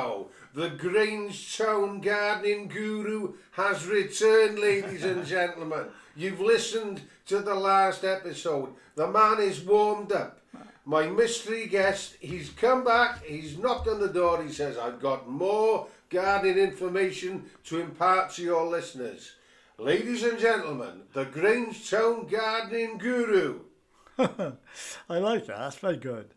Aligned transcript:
now. 0.00 0.26
The 0.54 0.70
Grangetown 0.70 2.02
gardening 2.02 2.68
guru 2.68 3.34
has 3.52 3.86
returned, 3.86 4.58
ladies 4.58 5.04
and 5.04 5.24
gentlemen. 5.24 5.86
You've 6.16 6.40
listened 6.40 7.02
to 7.26 7.38
the 7.38 7.54
last 7.54 8.04
episode. 8.04 8.70
The 8.96 9.06
man 9.06 9.40
is 9.40 9.60
warmed 9.60 10.12
up. 10.12 10.40
My 10.84 11.06
mystery 11.06 11.66
guest, 11.66 12.16
he's 12.20 12.50
come 12.50 12.82
back, 12.84 13.24
he's 13.24 13.58
knocked 13.58 13.86
on 13.86 14.00
the 14.00 14.08
door, 14.08 14.42
he 14.42 14.50
says, 14.50 14.76
I've 14.76 15.00
got 15.00 15.28
more 15.28 15.86
gardening 16.08 16.58
information 16.58 17.44
to 17.64 17.80
impart 17.80 18.32
to 18.32 18.42
your 18.42 18.66
listeners. 18.66 19.32
Ladies 19.78 20.24
and 20.24 20.38
gentlemen, 20.38 21.02
the 21.12 21.26
Grangetown 21.26 22.28
gardening 22.28 22.98
guru. 22.98 23.60
I 24.18 25.18
like 25.18 25.46
that. 25.46 25.58
That's 25.58 25.76
very 25.76 25.96
good. 25.96 26.34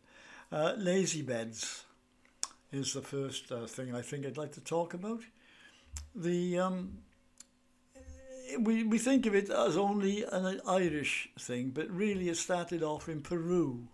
Uh, 0.52 0.74
lazy 0.78 1.24
beds 1.24 1.83
is 2.74 2.94
the 2.94 3.02
first 3.02 3.52
uh, 3.52 3.66
thing 3.66 3.96
I 3.96 4.02
think 4.02 4.26
I'd 4.26 4.38
like 4.38 4.54
to 4.54 4.62
talk 4.62 4.94
about. 4.94 5.22
The 6.16 6.60
um, 6.60 6.98
we 8.60 8.84
we 8.84 8.98
think 8.98 9.26
of 9.26 9.36
it 9.36 9.50
as 9.50 9.78
only 9.78 10.24
an 10.24 10.60
Irish 10.68 11.30
thing, 11.40 11.70
but 11.70 11.90
really 11.90 12.30
it 12.30 12.38
started 12.38 12.84
off 12.84 13.10
in 13.10 13.22
Peru. 13.22 13.88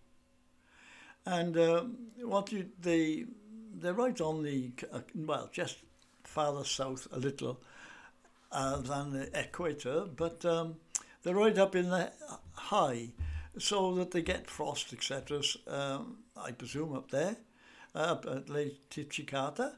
And 1.25 1.57
uh, 1.57 1.85
what 2.21 2.51
you 2.51 2.69
they 2.81 3.25
they're 3.73 3.93
right 3.93 4.19
on 4.21 4.43
the 4.43 4.71
uh, 4.91 5.01
well 5.15 5.49
just 5.51 5.77
farther 6.23 6.63
south 6.63 7.07
a 7.11 7.19
little 7.19 7.61
uh, 8.51 8.77
than 8.77 9.11
the 9.11 9.39
equator, 9.39 10.05
but 10.05 10.43
um, 10.45 10.75
they're 11.23 11.35
right 11.35 11.57
up 11.57 11.75
in 11.75 11.89
the 11.89 12.11
high, 12.53 13.09
so 13.57 13.95
that 13.95 14.11
they 14.11 14.21
get 14.21 14.49
frost, 14.49 14.93
etc. 14.93 15.41
Um, 15.67 16.17
I 16.37 16.51
presume 16.51 16.95
up 16.95 17.11
there, 17.11 17.37
up 17.95 18.25
at 18.25 18.49
Lake 18.49 18.89
Titicaca, 18.89 19.75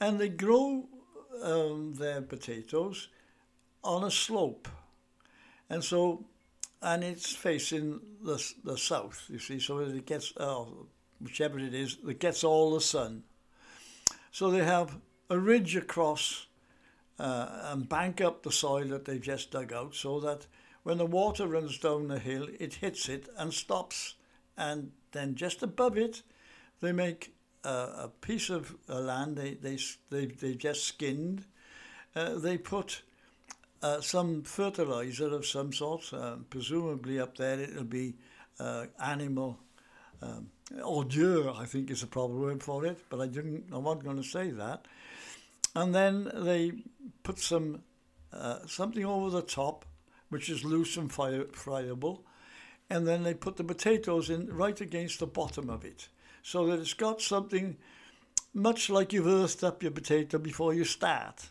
and 0.00 0.18
they 0.18 0.28
grow 0.28 0.88
um, 1.42 1.94
their 1.94 2.22
potatoes 2.22 3.08
on 3.82 4.04
a 4.04 4.10
slope, 4.10 4.68
and 5.70 5.82
so 5.82 6.24
and 6.82 7.02
it's 7.02 7.34
facing 7.34 8.00
the 8.22 8.42
the 8.64 8.76
south. 8.76 9.24
You 9.28 9.38
see, 9.38 9.58
so 9.58 9.78
it 9.78 10.06
gets 10.06 10.32
uh, 10.36 10.64
whichever 11.20 11.58
it 11.58 11.74
is, 11.74 11.98
it 12.06 12.20
gets 12.20 12.44
all 12.44 12.74
the 12.74 12.80
sun. 12.80 13.22
So 14.30 14.50
they 14.50 14.64
have 14.64 14.98
a 15.30 15.38
ridge 15.38 15.76
across 15.76 16.46
uh, 17.18 17.70
and 17.72 17.88
bank 17.88 18.20
up 18.20 18.42
the 18.42 18.52
soil 18.52 18.86
that 18.88 19.04
they've 19.04 19.20
just 19.20 19.50
dug 19.50 19.72
out, 19.72 19.94
so 19.94 20.20
that 20.20 20.46
when 20.82 20.98
the 20.98 21.06
water 21.06 21.48
runs 21.48 21.78
down 21.78 22.08
the 22.08 22.18
hill, 22.18 22.46
it 22.60 22.74
hits 22.74 23.08
it 23.08 23.28
and 23.36 23.52
stops, 23.52 24.14
and 24.56 24.92
then 25.12 25.34
just 25.34 25.62
above 25.62 25.96
it, 25.96 26.22
they 26.80 26.92
make 26.92 27.32
a 27.64 28.08
piece 28.20 28.48
of 28.48 28.76
land 28.88 29.36
they 29.36 29.54
they 29.54 29.78
they 30.10 30.26
they 30.26 30.54
just 30.54 30.84
skinned. 30.84 31.44
Uh, 32.14 32.38
they 32.38 32.56
put 32.56 33.02
uh, 33.82 34.00
some 34.00 34.42
fertilizer 34.42 35.34
of 35.34 35.44
some 35.46 35.72
sort. 35.72 36.12
Uh, 36.12 36.36
presumably 36.48 37.18
up 37.20 37.36
there 37.36 37.60
it'll 37.60 37.84
be 37.84 38.14
uh, 38.58 38.86
animal 39.02 39.58
um, 40.22 40.48
ordure, 40.82 41.50
I 41.50 41.66
think 41.66 41.90
is 41.90 42.00
the 42.00 42.06
proper 42.06 42.34
word 42.34 42.62
for 42.62 42.84
it, 42.86 42.98
but 43.10 43.20
I 43.20 43.26
didn't. 43.26 43.66
I 43.72 43.78
wasn't 43.78 44.04
going 44.04 44.16
to 44.16 44.22
say 44.22 44.50
that. 44.50 44.86
And 45.74 45.94
then 45.94 46.30
they 46.34 46.72
put 47.22 47.38
some 47.38 47.82
uh, 48.32 48.66
something 48.66 49.04
over 49.04 49.30
the 49.30 49.42
top, 49.42 49.84
which 50.30 50.48
is 50.48 50.64
loose 50.64 50.96
and 50.96 51.12
fire, 51.12 51.44
friable, 51.52 52.24
and 52.88 53.06
then 53.06 53.22
they 53.22 53.34
put 53.34 53.56
the 53.56 53.64
potatoes 53.64 54.30
in 54.30 54.48
right 54.54 54.80
against 54.80 55.18
the 55.18 55.26
bottom 55.26 55.68
of 55.68 55.84
it, 55.84 56.08
so 56.46 56.64
that 56.64 56.78
it's 56.78 56.94
got 56.94 57.20
something 57.20 57.76
much 58.54 58.88
like 58.88 59.12
you've 59.12 59.26
earthed 59.26 59.64
up 59.64 59.82
your 59.82 59.90
potato 59.90 60.38
before 60.38 60.72
you 60.72 60.84
start. 60.84 61.50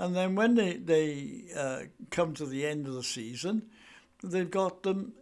And 0.00 0.16
then 0.16 0.34
when 0.34 0.56
they, 0.56 0.78
they 0.78 1.44
uh, 1.56 1.82
come 2.10 2.34
to 2.34 2.44
the 2.44 2.66
end 2.66 2.88
of 2.88 2.94
the 2.94 3.04
season, 3.04 3.62
they've 4.24 4.50
got 4.50 4.82
them, 4.82 5.12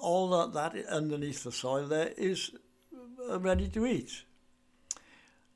all 0.00 0.30
that, 0.30 0.52
that 0.54 0.86
underneath 0.86 1.44
the 1.44 1.52
soil 1.52 1.86
there 1.86 2.12
is 2.18 2.50
uh, 3.30 3.38
ready 3.38 3.68
to 3.68 3.86
eat. 3.86 4.24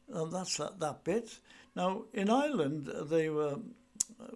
And 0.09 0.33
that's 0.33 0.57
that, 0.59 0.79
that 0.79 1.03
bit. 1.03 1.41
Now, 1.75 2.05
in 2.13 2.31
Ireland, 2.31 2.89
they 3.11 3.29
were, 3.29 3.59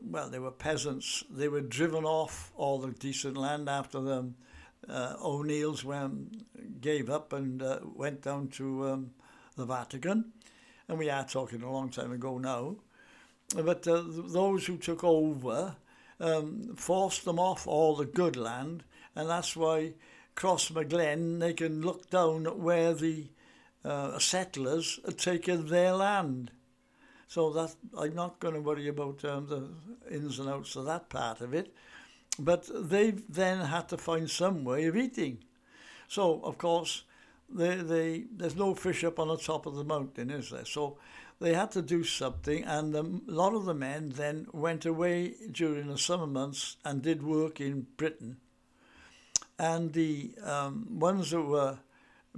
well, 0.02 0.30
they 0.30 0.40
were 0.40 0.50
peasants. 0.50 1.22
They 1.30 1.46
were 1.46 1.60
driven 1.60 2.04
off 2.04 2.50
all 2.56 2.78
the 2.80 2.90
decent 2.90 3.36
land 3.36 3.68
after 3.68 4.00
them. 4.00 4.34
Uh, 4.86 5.14
O'Neill's 5.22 5.84
when, 5.84 6.44
gave 6.80 7.08
up 7.08 7.32
and 7.32 7.62
uh, 7.62 7.78
went 7.94 8.22
down 8.22 8.48
to 8.48 8.88
um, 8.88 9.10
the 9.56 9.64
Vatican. 9.64 10.32
And 10.88 10.98
we 10.98 11.10
are 11.10 11.24
talking 11.24 11.62
a 11.62 11.70
long 11.70 11.90
time 11.90 12.12
ago 12.12 12.38
now 12.38 12.76
but 13.54 13.86
uh, 13.88 14.02
those 14.06 14.66
who 14.66 14.76
took 14.76 15.02
over 15.02 15.76
um, 16.20 16.74
forced 16.76 17.24
them 17.24 17.38
off 17.38 17.66
all 17.66 17.96
the 17.96 18.04
good 18.04 18.36
land, 18.36 18.84
and 19.14 19.28
that's 19.28 19.56
why 19.56 19.94
Cross 20.34 20.70
Crossmaglen 20.70 21.40
they 21.40 21.54
can 21.54 21.80
look 21.80 22.10
down 22.10 22.46
at 22.46 22.58
where 22.58 22.92
the 22.92 23.26
uh, 23.84 24.18
settlers 24.18 25.00
had 25.04 25.18
taken 25.18 25.68
their 25.68 25.92
land. 25.92 26.50
So 27.26 27.52
that 27.52 27.74
I'm 27.96 28.14
not 28.14 28.40
going 28.40 28.54
to 28.54 28.60
worry 28.60 28.88
about 28.88 29.24
um, 29.24 29.46
the 29.46 30.14
ins 30.14 30.38
and 30.38 30.48
outs 30.48 30.76
of 30.76 30.86
that 30.86 31.08
part 31.08 31.40
of 31.40 31.54
it, 31.54 31.74
but 32.38 32.68
they 32.72 33.10
then 33.10 33.60
had 33.66 33.88
to 33.88 33.98
find 33.98 34.30
some 34.30 34.64
way 34.64 34.86
of 34.86 34.96
eating. 34.96 35.38
So 36.08 36.40
of 36.42 36.58
course, 36.58 37.04
they, 37.48 37.76
they, 37.76 38.24
there's 38.30 38.56
no 38.56 38.74
fish 38.74 39.04
up 39.04 39.18
on 39.18 39.28
the 39.28 39.36
top 39.36 39.66
of 39.66 39.74
the 39.74 39.84
mountain, 39.84 40.30
is 40.30 40.50
there? 40.50 40.64
So 40.64 40.98
they 41.40 41.54
had 41.54 41.70
to 41.72 41.82
do 41.82 42.04
something, 42.04 42.64
and 42.64 42.94
a 42.94 43.02
lot 43.30 43.54
of 43.54 43.64
the 43.64 43.74
men 43.74 44.12
then 44.14 44.48
went 44.52 44.84
away 44.84 45.34
during 45.50 45.88
the 45.88 45.98
summer 45.98 46.26
months 46.26 46.76
and 46.84 47.00
did 47.00 47.22
work 47.22 47.60
in 47.60 47.86
Britain. 47.96 48.38
And 49.58 49.92
the 49.92 50.34
um, 50.44 50.98
ones 50.98 51.30
that 51.30 51.42
were 51.42 51.78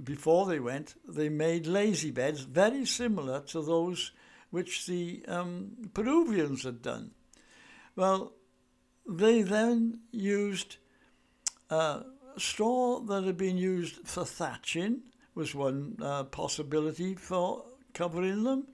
before 0.03 0.45
they 0.45 0.59
went, 0.59 0.95
they 1.07 1.29
made 1.29 1.67
lazy 1.67 2.11
beds 2.11 2.41
very 2.41 2.85
similar 2.85 3.41
to 3.41 3.61
those 3.61 4.11
which 4.49 4.85
the 4.85 5.23
um, 5.27 5.89
Peruvians 5.93 6.63
had 6.63 6.81
done. 6.81 7.11
Well, 7.95 8.33
they 9.07 9.41
then 9.41 9.99
used 10.11 10.77
uh, 11.69 12.01
straw 12.37 12.99
that 12.99 13.23
had 13.23 13.37
been 13.37 13.57
used 13.57 14.07
for 14.07 14.25
thatching 14.25 15.01
was 15.35 15.55
one 15.55 15.95
uh, 16.01 16.23
possibility 16.25 17.15
for 17.15 17.63
covering 17.93 18.43
them. 18.43 18.67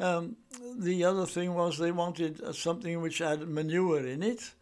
Um, 0.00 0.36
the 0.76 1.04
other 1.04 1.26
thing 1.26 1.54
was 1.54 1.76
they 1.76 1.90
wanted 1.90 2.40
uh, 2.40 2.52
something 2.52 3.00
which 3.00 3.18
had 3.18 3.48
manure 3.48 4.06
in 4.06 4.22
it, 4.22 4.54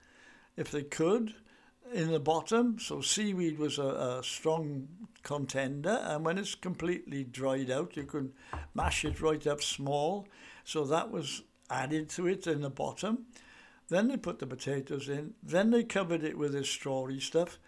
if 0.56 0.70
they 0.70 0.82
could, 0.82 1.34
in 1.92 2.10
the 2.10 2.20
bottom. 2.20 2.78
So 2.78 3.02
seaweed 3.02 3.58
was 3.58 3.78
a, 3.78 4.18
a 4.18 4.20
strong 4.24 4.88
contender, 5.22 6.00
and 6.04 6.24
when 6.24 6.38
it's 6.38 6.54
completely 6.54 7.24
dried 7.24 7.70
out, 7.70 7.96
you 7.96 8.04
can 8.04 8.32
mash 8.74 9.04
it 9.04 9.20
right 9.20 9.46
up 9.46 9.62
small. 9.62 10.26
So 10.64 10.84
that 10.86 11.10
was 11.10 11.42
added 11.68 12.08
to 12.10 12.28
it 12.28 12.46
in 12.46 12.62
the 12.62 12.70
bottom. 12.70 13.26
Then 13.88 14.08
they 14.08 14.16
put 14.16 14.38
the 14.38 14.46
potatoes 14.46 15.08
in. 15.08 15.34
Then 15.42 15.70
they 15.70 15.84
covered 15.84 16.24
it 16.24 16.36
with 16.36 16.52
this 16.52 16.68
strawy 16.68 17.20
stuff, 17.20 17.58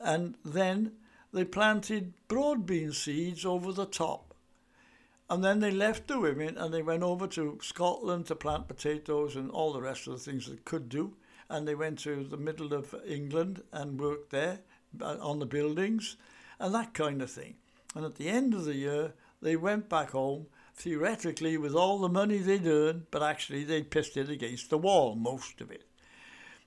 and 0.00 0.34
then 0.44 0.92
they 1.32 1.44
planted 1.44 2.14
broad 2.28 2.66
bean 2.66 2.92
seeds 2.92 3.44
over 3.44 3.72
the 3.72 3.86
top. 3.86 4.34
And 5.28 5.42
then 5.42 5.60
they 5.60 5.72
left 5.72 6.06
the 6.06 6.20
women 6.20 6.56
and 6.56 6.72
they 6.72 6.82
went 6.82 7.02
over 7.02 7.26
to 7.28 7.58
Scotland 7.60 8.26
to 8.26 8.36
plant 8.36 8.68
potatoes 8.68 9.34
and 9.34 9.50
all 9.50 9.72
the 9.72 9.82
rest 9.82 10.06
of 10.06 10.12
the 10.12 10.18
things 10.20 10.46
they 10.46 10.56
could 10.64 10.88
do. 10.88 11.14
And 11.48 11.66
they 11.66 11.74
went 11.74 11.98
to 12.00 12.22
the 12.22 12.36
middle 12.36 12.72
of 12.72 12.94
England 13.06 13.62
and 13.72 14.00
worked 14.00 14.30
there 14.30 14.60
uh, 15.00 15.16
on 15.20 15.40
the 15.40 15.46
buildings 15.46 16.16
and 16.58 16.72
that 16.74 16.94
kind 16.94 17.20
of 17.22 17.30
thing. 17.30 17.56
And 17.94 18.04
at 18.04 18.16
the 18.16 18.28
end 18.28 18.54
of 18.54 18.64
the 18.64 18.74
year, 18.74 19.14
they 19.42 19.56
went 19.56 19.88
back 19.88 20.10
home, 20.10 20.46
theoretically 20.76 21.56
with 21.56 21.74
all 21.74 21.98
the 21.98 22.08
money 22.08 22.38
they'd 22.38 22.66
earned, 22.66 23.06
but 23.10 23.22
actually 23.22 23.64
they'd 23.64 23.90
pissed 23.90 24.16
it 24.16 24.28
against 24.28 24.70
the 24.70 24.78
wall, 24.78 25.14
most 25.14 25.60
of 25.60 25.70
it. 25.70 25.84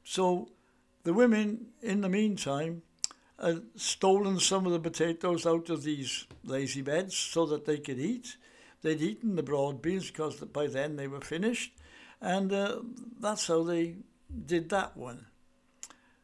So 0.04 0.50
the 1.04 1.13
women, 1.13 1.68
in 1.81 2.01
the 2.01 2.10
meantime, 2.10 2.81
had 3.42 3.63
stolen 3.75 4.39
some 4.39 4.66
of 4.66 4.72
the 4.72 4.80
potatoes 4.80 5.45
out 5.45 5.69
of 5.69 5.84
these 5.84 6.25
lazy 6.44 6.81
beds 6.81 7.16
so 7.16 7.45
that 7.45 7.66
they 7.66 7.78
could 7.78 8.00
eat 8.00 8.36
they'd 8.81 9.01
eaten 9.01 9.36
the 9.36 9.44
broad 9.44 9.81
beans 9.81 10.10
because 10.10 10.36
by 10.36 10.68
then 10.68 10.95
they 10.95 11.07
were 11.07 11.22
finished, 11.22 11.74
and 12.22 12.51
uh, 12.51 12.80
that's 13.19 13.48
how 13.48 13.63
they 13.63 13.95
did 14.45 14.69
that 14.69 14.95
one. 14.95 15.25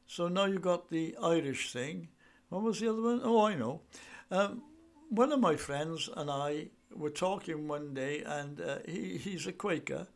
So 0.08 0.28
now 0.28 0.46
you've 0.46 0.62
got 0.62 0.90
the 0.90 1.16
Irish 1.22 1.72
thing. 1.74 2.10
What 2.50 2.62
was 2.62 2.80
the 2.80 2.90
other 2.90 3.02
one? 3.02 3.22
Oh, 3.24 3.46
I 3.46 3.56
know. 3.56 3.82
Um, 4.32 4.62
one 5.10 5.32
of 5.32 5.40
my 5.40 5.56
friends 5.56 6.10
and 6.16 6.30
I 6.30 6.68
were 6.96 7.10
talking 7.10 7.68
one 7.68 7.94
day, 7.94 8.24
and 8.26 8.60
uh, 8.60 8.78
he, 8.86 9.18
he's 9.18 9.48
a 9.48 9.54
Quaker, 9.54 10.08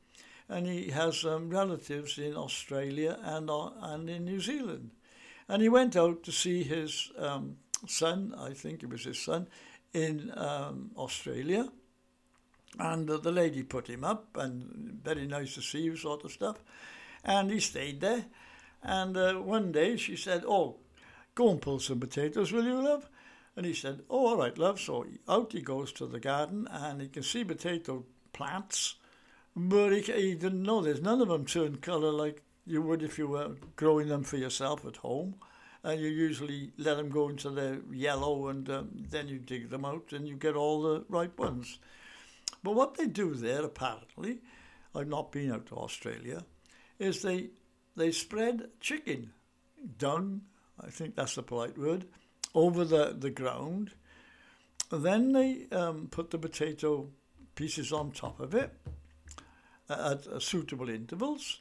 and 0.47 0.65
he 0.65 0.91
has 0.91 1.25
um, 1.25 1.49
relatives 1.49 2.17
in 2.17 2.35
Australia 2.35 3.19
and, 3.21 3.49
uh, 3.49 3.69
and 3.81 4.09
in 4.09 4.25
New 4.25 4.39
Zealand. 4.39 4.91
And 5.47 5.61
he 5.61 5.69
went 5.69 5.95
out 5.95 6.23
to 6.23 6.31
see 6.31 6.63
his 6.63 7.11
um, 7.17 7.57
son, 7.87 8.33
I 8.37 8.53
think 8.53 8.83
it 8.83 8.89
was 8.89 9.03
his 9.03 9.19
son, 9.19 9.47
in 9.93 10.31
um, 10.35 10.91
Australia 10.95 11.69
And 12.77 13.09
uh, 13.09 13.17
the 13.17 13.31
lady 13.31 13.63
put 13.63 13.87
him 13.87 14.03
up, 14.03 14.37
and 14.37 15.01
very 15.03 15.25
nice 15.25 15.55
to 15.55 15.61
see 15.61 15.81
you, 15.81 15.95
sort 15.95 16.23
of 16.23 16.31
stuff. 16.31 16.57
And 17.23 17.49
he 17.49 17.59
stayed 17.59 18.01
there. 18.01 18.25
And 18.83 19.17
uh, 19.17 19.33
one 19.35 19.71
day 19.71 19.97
she 19.97 20.15
said, 20.15 20.43
Oh, 20.47 20.77
go 21.35 21.49
and 21.49 21.61
pull 21.61 21.79
some 21.79 21.99
potatoes, 21.99 22.51
will 22.51 22.65
you, 22.65 22.81
love? 22.81 23.09
And 23.59 23.65
he 23.65 23.73
said, 23.73 24.03
Oh, 24.09 24.27
all 24.27 24.37
right, 24.37 24.57
love. 24.57 24.79
So 24.79 25.05
out 25.27 25.51
he 25.51 25.59
goes 25.59 25.91
to 25.91 26.05
the 26.05 26.21
garden, 26.21 26.65
and 26.71 27.01
he 27.01 27.09
can 27.09 27.23
see 27.23 27.43
potato 27.43 28.05
plants, 28.31 28.95
but 29.53 29.89
he, 29.89 29.99
he 29.99 30.33
didn't 30.33 30.63
know 30.63 30.79
there's 30.79 31.01
none 31.01 31.19
of 31.19 31.27
them 31.27 31.45
turn 31.45 31.75
colour 31.75 32.09
like 32.09 32.41
you 32.65 32.81
would 32.81 33.03
if 33.03 33.17
you 33.17 33.27
were 33.27 33.57
growing 33.75 34.07
them 34.07 34.23
for 34.23 34.37
yourself 34.37 34.85
at 34.85 34.95
home. 34.95 35.35
And 35.83 35.99
you 35.99 36.07
usually 36.07 36.71
let 36.77 36.95
them 36.95 37.09
go 37.09 37.27
into 37.27 37.49
the 37.49 37.81
yellow, 37.91 38.47
and 38.47 38.69
um, 38.69 38.91
then 38.93 39.27
you 39.27 39.39
dig 39.39 39.69
them 39.69 39.83
out, 39.83 40.13
and 40.13 40.25
you 40.25 40.37
get 40.37 40.55
all 40.55 40.81
the 40.81 41.03
ripe 41.09 41.37
ones. 41.37 41.79
But 42.63 42.75
what 42.75 42.95
they 42.95 43.07
do 43.07 43.33
there, 43.33 43.65
apparently, 43.65 44.37
I've 44.95 45.09
not 45.09 45.33
been 45.33 45.51
out 45.51 45.65
to 45.65 45.75
Australia, 45.75 46.45
is 46.97 47.23
they 47.23 47.49
they 47.97 48.13
spread 48.13 48.69
chicken 48.79 49.33
dung, 49.97 50.43
I 50.81 50.91
think 50.91 51.17
that's 51.17 51.35
the 51.35 51.43
polite 51.43 51.77
word, 51.77 52.05
over 52.53 52.83
the, 52.83 53.15
the 53.17 53.29
ground. 53.29 53.91
Then 54.91 55.33
they 55.33 55.67
um, 55.71 56.07
put 56.09 56.31
the 56.31 56.37
potato 56.37 57.07
pieces 57.55 57.91
on 57.91 58.11
top 58.11 58.39
of 58.39 58.55
it 58.55 58.73
at, 59.89 60.27
at 60.27 60.41
suitable 60.41 60.89
intervals, 60.89 61.59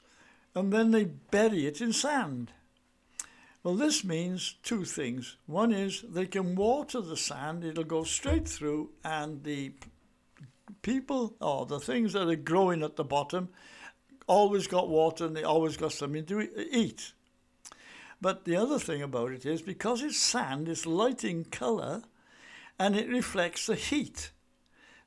and 0.54 0.72
then 0.72 0.90
they 0.90 1.04
bury 1.04 1.66
it 1.66 1.80
in 1.80 1.92
sand. 1.92 2.52
Well, 3.62 3.74
this 3.74 4.04
means 4.04 4.54
two 4.62 4.84
things. 4.84 5.36
One 5.46 5.72
is 5.72 6.02
they 6.08 6.26
can 6.26 6.54
water 6.54 7.00
the 7.00 7.16
sand, 7.16 7.64
it'll 7.64 7.84
go 7.84 8.04
straight 8.04 8.48
through, 8.48 8.90
and 9.04 9.42
the 9.44 9.72
people 10.82 11.34
or 11.40 11.66
the 11.66 11.80
things 11.80 12.12
that 12.12 12.28
are 12.28 12.36
growing 12.36 12.82
at 12.82 12.96
the 12.96 13.04
bottom 13.04 13.48
always 14.26 14.66
got 14.66 14.88
water 14.88 15.26
and 15.26 15.34
they 15.34 15.42
always 15.42 15.76
got 15.76 15.92
something 15.92 16.24
to 16.26 16.48
eat. 16.70 17.12
But 18.20 18.44
the 18.44 18.56
other 18.56 18.78
thing 18.78 19.02
about 19.02 19.32
it 19.32 19.46
is 19.46 19.62
because 19.62 20.02
it's 20.02 20.18
sand, 20.18 20.68
it's 20.68 20.86
light 20.86 21.22
in 21.24 21.44
colour 21.44 22.02
and 22.78 22.96
it 22.96 23.08
reflects 23.08 23.66
the 23.66 23.74
heat. 23.74 24.30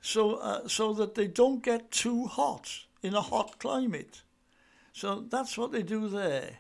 So, 0.02 0.36
uh, 0.36 0.68
so 0.68 0.94
that 0.94 1.16
they 1.16 1.28
don't 1.28 1.64
get 1.64 1.92
too 1.92 2.26
hot 2.26 2.72
in 3.04 3.14
a 3.14 3.22
hot 3.22 3.60
climate. 3.60 4.24
So 4.94 5.22
that's 5.30 5.58
what 5.58 5.72
they 5.72 5.84
do 5.84 6.08
there. 6.08 6.58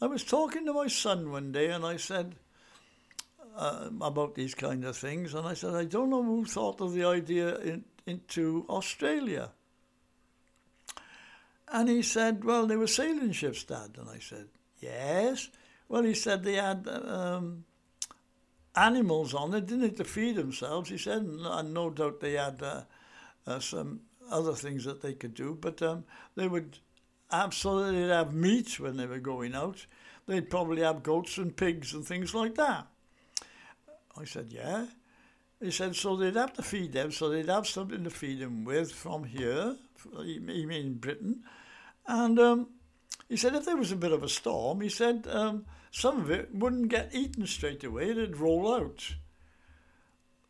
I 0.00 0.06
was 0.06 0.24
talking 0.24 0.66
to 0.66 0.72
my 0.72 0.88
son 0.88 1.30
one 1.30 1.52
day 1.52 1.70
and 1.70 1.84
I 1.84 1.96
said 1.96 2.34
uh, 3.56 3.90
about 4.00 4.34
these 4.34 4.54
kind 4.54 4.84
of 4.84 4.96
things, 4.96 5.34
and 5.34 5.46
I 5.46 5.54
said, 5.54 5.74
I 5.74 5.84
don't 5.84 6.10
know 6.10 6.22
who 6.22 6.44
thought 6.44 6.80
of 6.80 6.94
the 6.94 7.04
idea 7.04 7.56
in, 7.58 7.84
into 8.06 8.64
Australia. 8.68 9.50
And 11.68 11.88
he 11.88 12.02
said, 12.02 12.44
Well, 12.44 12.66
they 12.66 12.76
were 12.76 12.86
sailing 12.86 13.32
ships, 13.32 13.64
Dad. 13.64 13.96
And 13.98 14.08
I 14.08 14.18
said, 14.18 14.48
Yes. 14.82 15.48
Well, 15.88 16.02
he 16.02 16.14
said 16.14 16.42
they 16.42 16.54
had 16.54 16.88
um, 16.88 17.64
animals 18.74 19.32
on 19.32 19.54
it, 19.54 19.66
didn't 19.66 19.84
it, 19.84 19.96
to 19.98 20.04
feed 20.04 20.36
themselves. 20.36 20.90
He 20.90 20.98
said, 20.98 21.22
and 21.22 21.72
no 21.72 21.88
doubt 21.88 22.20
they 22.20 22.32
had 22.32 22.62
uh, 22.62 22.82
uh, 23.46 23.60
some 23.60 24.00
other 24.30 24.54
things 24.54 24.84
that 24.84 25.00
they 25.00 25.12
could 25.14 25.34
do, 25.34 25.56
but 25.60 25.80
um, 25.82 26.04
they 26.34 26.48
would 26.48 26.78
absolutely 27.30 28.08
have 28.08 28.34
meat 28.34 28.80
when 28.80 28.96
they 28.96 29.06
were 29.06 29.18
going 29.18 29.54
out. 29.54 29.86
They'd 30.26 30.50
probably 30.50 30.82
have 30.82 31.02
goats 31.02 31.38
and 31.38 31.56
pigs 31.56 31.94
and 31.94 32.04
things 32.04 32.34
like 32.34 32.56
that. 32.56 32.86
I 34.18 34.24
said, 34.24 34.48
Yeah. 34.50 34.86
He 35.60 35.70
said, 35.70 35.94
so 35.94 36.16
they'd 36.16 36.34
have 36.34 36.52
to 36.54 36.62
feed 36.62 36.92
them, 36.92 37.12
so 37.12 37.28
they'd 37.28 37.48
have 37.48 37.68
something 37.68 38.02
to 38.02 38.10
feed 38.10 38.40
them 38.40 38.64
with 38.64 38.90
from 38.90 39.22
here, 39.22 39.76
you 40.20 40.40
mean 40.40 40.94
Britain. 40.94 41.44
And 42.04 42.36
um, 42.40 42.66
he 43.28 43.36
said, 43.36 43.54
if 43.54 43.64
there 43.64 43.76
was 43.76 43.92
a 43.92 43.96
bit 43.96 44.12
of 44.12 44.22
a 44.22 44.28
storm, 44.28 44.80
he 44.80 44.88
said, 44.88 45.26
um, 45.30 45.64
some 45.90 46.20
of 46.20 46.30
it 46.30 46.54
wouldn't 46.54 46.88
get 46.88 47.14
eaten 47.14 47.46
straight 47.46 47.84
away, 47.84 48.10
it'd 48.10 48.36
roll 48.36 48.74
out 48.74 49.14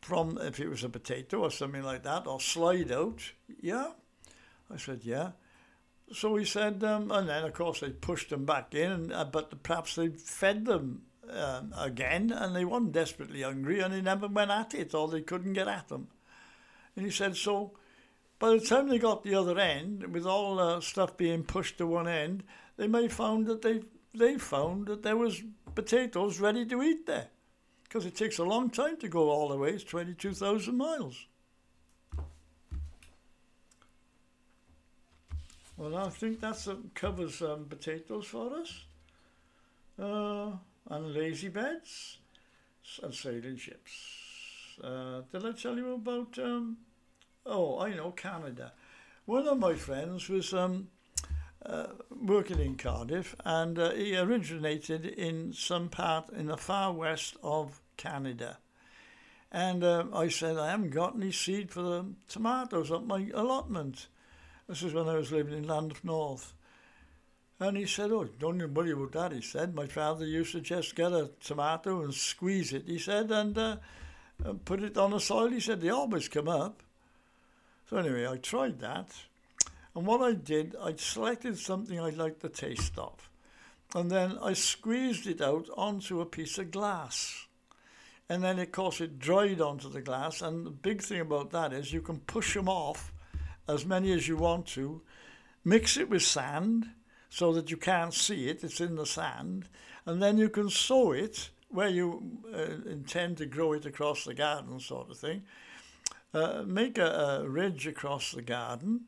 from, 0.01 0.37
if 0.41 0.59
it 0.59 0.69
was 0.69 0.83
a 0.83 0.89
potato 0.89 1.39
or 1.39 1.51
something 1.51 1.83
like 1.83 2.03
that, 2.03 2.27
or 2.27 2.39
slide 2.39 2.91
out. 2.91 3.31
Yeah. 3.61 3.91
I 4.71 4.77
said, 4.77 5.01
yeah. 5.03 5.31
So 6.11 6.35
he 6.35 6.45
said, 6.45 6.83
um, 6.83 7.11
and 7.11 7.29
then 7.29 7.43
of 7.45 7.53
course 7.53 7.79
they 7.79 7.89
pushed 7.89 8.29
them 8.29 8.45
back 8.45 8.75
in, 8.75 8.91
and, 8.91 9.13
uh, 9.13 9.25
but 9.25 9.63
perhaps 9.63 9.95
they 9.95 10.09
fed 10.09 10.65
them 10.65 11.03
um, 11.29 11.73
again, 11.77 12.31
and 12.31 12.55
they 12.55 12.65
weren't 12.65 12.91
desperately 12.91 13.41
hungry, 13.41 13.79
and 13.79 13.93
they 13.93 14.01
never 14.01 14.27
went 14.27 14.51
at 14.51 14.73
it, 14.73 14.93
or 14.93 15.07
they 15.07 15.21
couldn't 15.21 15.53
get 15.53 15.67
at 15.67 15.87
them. 15.87 16.07
And 16.95 17.05
he 17.05 17.11
said, 17.11 17.35
so 17.37 17.71
by 18.39 18.49
the 18.49 18.59
time 18.59 18.89
they 18.89 18.99
got 18.99 19.23
the 19.23 19.35
other 19.35 19.57
end, 19.57 20.13
with 20.13 20.25
all 20.25 20.55
the 20.55 20.81
stuff 20.81 21.15
being 21.15 21.43
pushed 21.43 21.77
to 21.77 21.87
one 21.87 22.07
end, 22.07 22.43
they 22.77 22.87
may 22.87 23.07
found 23.07 23.47
that 23.47 23.61
they 23.61 23.81
they 24.13 24.37
found 24.37 24.87
that 24.87 25.03
there 25.03 25.17
was 25.17 25.43
potatoes 25.75 26.39
ready 26.39 26.65
to 26.65 26.81
eat 26.81 27.05
there, 27.05 27.27
because 27.83 28.05
it 28.05 28.15
takes 28.15 28.37
a 28.37 28.43
long 28.43 28.69
time 28.69 28.97
to 28.97 29.07
go 29.07 29.29
all 29.29 29.49
the 29.49 29.57
way. 29.57 29.71
It's 29.71 29.83
twenty 29.83 30.13
two 30.13 30.33
thousand 30.33 30.77
miles. 30.77 31.27
Well, 35.75 35.95
I 35.95 36.09
think 36.09 36.39
that 36.41 36.77
covers 36.93 37.41
um, 37.41 37.65
potatoes 37.65 38.27
for 38.27 38.55
us. 38.55 38.85
Uh, 39.99 40.51
and 40.89 41.13
lazy 41.13 41.49
beds 41.49 42.17
and 43.01 43.13
sailing 43.13 43.57
ships. 43.57 43.91
Uh, 44.83 45.21
did 45.31 45.45
I 45.45 45.51
tell 45.51 45.77
you 45.77 45.93
about? 45.93 46.37
Um, 46.39 46.77
oh, 47.45 47.79
I 47.79 47.93
know 47.93 48.11
Canada. 48.11 48.73
One 49.25 49.47
of 49.47 49.59
my 49.59 49.75
friends 49.75 50.29
was 50.29 50.53
um, 50.53 50.89
uh, 51.65 51.87
working 52.21 52.59
in 52.59 52.75
Cardiff, 52.75 53.35
and 53.45 53.79
uh, 53.79 53.91
he 53.91 54.17
originated 54.17 55.05
in 55.05 55.53
some 55.53 55.89
part 55.89 56.29
in 56.29 56.47
the 56.47 56.57
far 56.57 56.91
west 56.91 57.37
of 57.41 57.81
Canada. 57.97 58.57
And 59.51 59.83
uh, 59.83 60.05
I 60.13 60.29
said, 60.29 60.57
I 60.57 60.71
haven't 60.71 60.89
got 60.89 61.15
any 61.15 61.31
seed 61.31 61.71
for 61.71 61.81
the 61.81 62.05
tomatoes 62.27 62.91
up 62.91 63.05
my 63.05 63.29
allotment. 63.33 64.07
This 64.67 64.81
is 64.81 64.93
when 64.93 65.07
I 65.07 65.15
was 65.15 65.31
living 65.31 65.53
in 65.53 65.65
Llandaff 65.65 66.03
North. 66.03 66.53
And 67.59 67.77
he 67.77 67.85
said, 67.85 68.11
Oh, 68.11 68.25
don't 68.39 68.59
you 68.59 68.67
worry 68.67 68.91
about 68.91 69.11
that. 69.11 69.31
He 69.31 69.41
said, 69.41 69.75
My 69.75 69.85
father 69.85 70.25
used 70.25 70.53
to 70.53 70.61
just 70.61 70.95
get 70.95 71.11
a 71.11 71.29
tomato 71.39 72.01
and 72.01 72.13
squeeze 72.13 72.73
it, 72.73 72.83
he 72.87 72.97
said, 72.97 73.31
and, 73.31 73.57
uh, 73.57 73.77
and 74.43 74.65
put 74.65 74.81
it 74.81 74.97
on 74.97 75.11
the 75.11 75.19
soil. 75.19 75.49
He 75.49 75.59
said, 75.59 75.81
They 75.81 75.89
always 75.89 76.27
come 76.27 76.49
up. 76.49 76.81
So, 77.89 77.97
anyway, 77.97 78.27
I 78.27 78.37
tried 78.37 78.79
that. 78.79 79.09
And 79.95 80.05
what 80.05 80.21
I 80.21 80.33
did, 80.33 80.75
I 80.81 80.95
selected 80.95 81.57
something 81.57 81.99
I 81.99 82.09
liked 82.09 82.41
the 82.41 82.49
taste 82.49 82.97
of. 82.97 83.29
And 83.95 84.09
then 84.09 84.37
I 84.41 84.53
squeezed 84.53 85.27
it 85.27 85.41
out 85.41 85.69
onto 85.77 86.19
a 86.19 86.25
piece 86.25 86.57
of 86.57 86.71
glass. 86.71 87.47
And 88.27 88.43
then, 88.43 88.57
of 88.57 88.71
course, 88.71 89.01
it 89.01 89.19
dried 89.19 89.61
onto 89.61 89.89
the 89.89 90.01
glass. 90.01 90.41
And 90.41 90.65
the 90.65 90.71
big 90.71 91.01
thing 91.01 91.21
about 91.21 91.51
that 91.51 91.73
is 91.73 91.93
you 91.93 92.01
can 92.01 92.19
push 92.19 92.55
them 92.55 92.67
off 92.67 93.13
as 93.67 93.85
many 93.85 94.11
as 94.11 94.27
you 94.27 94.37
want 94.37 94.65
to, 94.67 95.01
mix 95.63 95.97
it 95.97 96.09
with 96.09 96.23
sand 96.23 96.87
so 97.29 97.53
that 97.53 97.71
you 97.71 97.77
can't 97.77 98.13
see 98.13 98.47
it, 98.47 98.63
it's 98.63 98.81
in 98.81 98.95
the 98.95 99.05
sand, 99.05 99.67
and 100.05 100.21
then 100.21 100.37
you 100.37 100.49
can 100.49 100.69
sow 100.69 101.11
it 101.11 101.49
where 101.69 101.87
you 101.87 102.21
uh, 102.53 102.89
intend 102.89 103.37
to 103.37 103.45
grow 103.45 103.73
it 103.73 103.85
across 103.85 104.23
the 104.23 104.33
garden, 104.33 104.79
sort 104.79 105.09
of 105.09 105.17
thing. 105.17 105.41
Uh, 106.33 106.63
make 106.67 106.97
a, 106.97 107.41
a, 107.41 107.49
ridge 107.49 107.87
across 107.87 108.31
the 108.31 108.41
garden, 108.41 109.01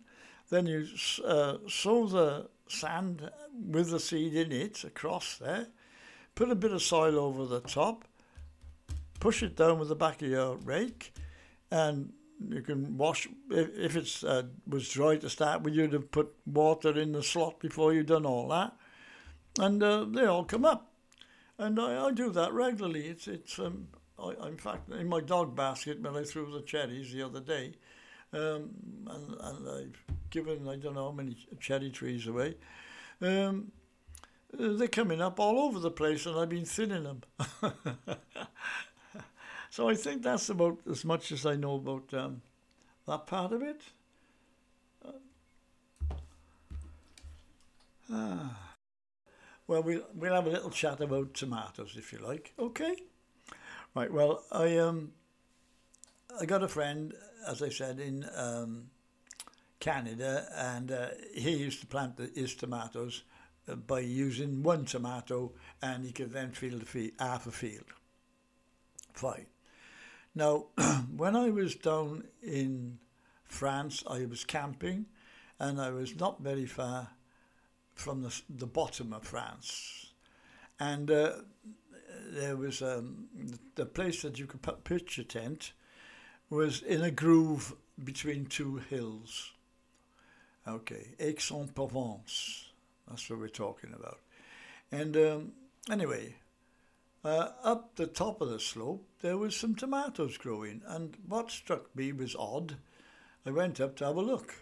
then 0.49 0.67
you 0.67 0.87
uh, 1.25 1.57
sow 1.67 2.07
the 2.07 2.49
sand 2.67 3.29
with 3.67 3.91
the 3.91 3.99
seed 3.99 4.35
in 4.35 4.51
it 4.51 4.83
across 4.83 5.37
there, 5.37 5.67
put 6.35 6.51
a 6.51 6.55
bit 6.55 6.71
of 6.71 6.81
soil 6.81 7.19
over 7.19 7.45
the 7.45 7.61
top, 7.61 8.05
push 9.19 9.43
it 9.43 9.55
down 9.55 9.79
with 9.79 9.89
the 9.89 9.95
back 9.95 10.21
of 10.21 10.29
your 10.29 10.57
rake, 10.57 11.13
and 11.71 12.11
you 12.49 12.61
can 12.61 12.97
wash 12.97 13.27
if, 13.49 13.69
if 13.77 13.95
it's 13.95 14.23
uh, 14.23 14.43
was 14.67 14.89
dry 14.89 15.15
to 15.17 15.29
start 15.29 15.61
with 15.61 15.73
you'd 15.73 15.93
have 15.93 16.11
put 16.11 16.33
water 16.45 16.97
in 16.99 17.11
the 17.13 17.23
slot 17.23 17.59
before 17.59 17.93
you'd 17.93 18.07
done 18.07 18.25
all 18.25 18.49
that. 18.49 18.73
And 19.57 19.81
uh, 19.81 20.05
they 20.05 20.25
all 20.25 20.43
come 20.43 20.65
up. 20.65 20.91
And 21.57 21.79
I, 21.79 22.07
I 22.07 22.11
do 22.11 22.29
that 22.31 22.51
regularly. 22.51 23.07
It's 23.07 23.27
it's 23.27 23.57
um, 23.57 23.87
I, 24.19 24.47
in 24.47 24.57
fact 24.57 24.91
in 24.91 25.07
my 25.07 25.21
dog 25.21 25.55
basket 25.55 26.01
when 26.01 26.15
I 26.15 26.23
threw 26.23 26.51
the 26.51 26.61
cherries 26.61 27.13
the 27.13 27.23
other 27.23 27.39
day 27.39 27.75
um, 28.35 28.69
and, 29.09 29.37
and 29.41 29.69
I've 29.69 30.15
given 30.29 30.67
I 30.67 30.75
don't 30.75 30.95
know 30.95 31.05
how 31.05 31.11
many 31.11 31.35
cherry 31.59 31.89
trees 31.89 32.27
away 32.27 32.55
um, 33.21 33.71
they're 34.51 34.87
coming 34.87 35.21
up 35.21 35.39
all 35.39 35.59
over 35.59 35.79
the 35.79 35.91
place 35.91 36.25
and 36.25 36.37
I've 36.37 36.49
been 36.49 36.65
thinning 36.65 37.03
them 37.03 37.21
So 39.75 39.89
I 39.89 39.95
think 39.95 40.23
that's 40.23 40.47
about 40.47 40.79
as 40.89 41.03
much 41.03 41.33
as 41.33 41.45
I 41.45 41.57
know 41.57 41.75
about 41.75 42.13
um, 42.13 42.41
that 43.05 43.27
part 43.27 43.51
of 43.51 43.61
it. 43.61 43.81
Uh, 45.03 45.11
ah. 48.09 48.75
Well, 49.67 49.83
we'll 49.83 50.05
we'll 50.13 50.33
have 50.33 50.47
a 50.47 50.51
little 50.51 50.69
chat 50.69 51.01
about 51.01 51.33
tomatoes 51.33 51.95
if 51.97 52.13
you 52.13 52.19
like. 52.19 52.53
Okay. 52.57 52.95
Right. 53.93 54.09
Well, 54.09 54.45
I 54.49 54.77
um 54.77 55.11
I 56.39 56.45
got 56.45 56.63
a 56.63 56.67
friend, 56.67 57.13
as 57.47 57.61
I 57.61 57.69
said, 57.69 57.99
in 57.99 58.25
um, 58.35 58.89
Canada, 59.79 60.47
and 60.55 60.91
uh, 60.91 61.07
he 61.33 61.51
used 61.51 61.81
to 61.81 61.87
plant 61.87 62.17
the, 62.17 62.29
his 62.35 62.55
tomatoes 62.55 63.23
uh, 63.69 63.75
by 63.75 64.01
using 64.01 64.61
one 64.61 64.85
tomato, 64.85 65.53
and 65.81 66.03
he 66.03 66.11
could 66.11 66.33
then 66.33 66.51
field 66.51 66.85
field, 66.87 67.11
half 67.19 67.47
a 67.47 67.51
field. 67.51 67.85
Fine. 69.13 69.45
Now, 70.33 70.65
when 71.15 71.35
I 71.35 71.49
was 71.49 71.75
down 71.75 72.25
in 72.43 72.99
France, 73.45 74.03
I 74.09 74.25
was 74.25 74.43
camping, 74.43 75.05
and 75.59 75.79
I 75.79 75.91
was 75.91 76.15
not 76.17 76.41
very 76.41 76.65
far 76.65 77.09
from 77.93 78.23
the, 78.23 78.41
the 78.49 78.67
bottom 78.67 79.13
of 79.13 79.23
France. 79.23 80.11
And 80.81 81.09
uh, 81.09 81.31
there 82.31 82.57
was 82.57 82.81
um, 82.81 83.29
the 83.75 83.85
place 83.85 84.23
that 84.23 84.37
you 84.37 84.47
could 84.47 84.61
put, 84.61 84.83
pitch 84.83 85.17
a 85.17 85.23
tent 85.23 85.71
was 86.49 86.81
in 86.81 87.01
a 87.01 87.11
groove 87.11 87.75
between 88.03 88.45
two 88.45 88.77
hills. 88.77 89.51
Okay, 90.67 91.15
Aix-en-Provence. 91.19 92.71
That's 93.07 93.29
what 93.29 93.39
we're 93.39 93.47
talking 93.47 93.93
about. 93.93 94.19
And 94.91 95.15
um, 95.17 95.51
anyway, 95.91 96.35
uh, 97.23 97.49
up 97.63 97.95
the 97.95 98.07
top 98.07 98.41
of 98.41 98.49
the 98.49 98.59
slope, 98.59 99.07
there 99.21 99.37
was 99.37 99.55
some 99.55 99.75
tomatoes 99.75 100.37
growing. 100.37 100.81
And 100.87 101.17
what 101.27 101.51
struck 101.51 101.95
me 101.95 102.11
was 102.11 102.35
odd. 102.35 102.77
I 103.45 103.51
went 103.51 103.79
up 103.79 103.95
to 103.97 104.05
have 104.05 104.15
a 104.15 104.21
look. 104.21 104.55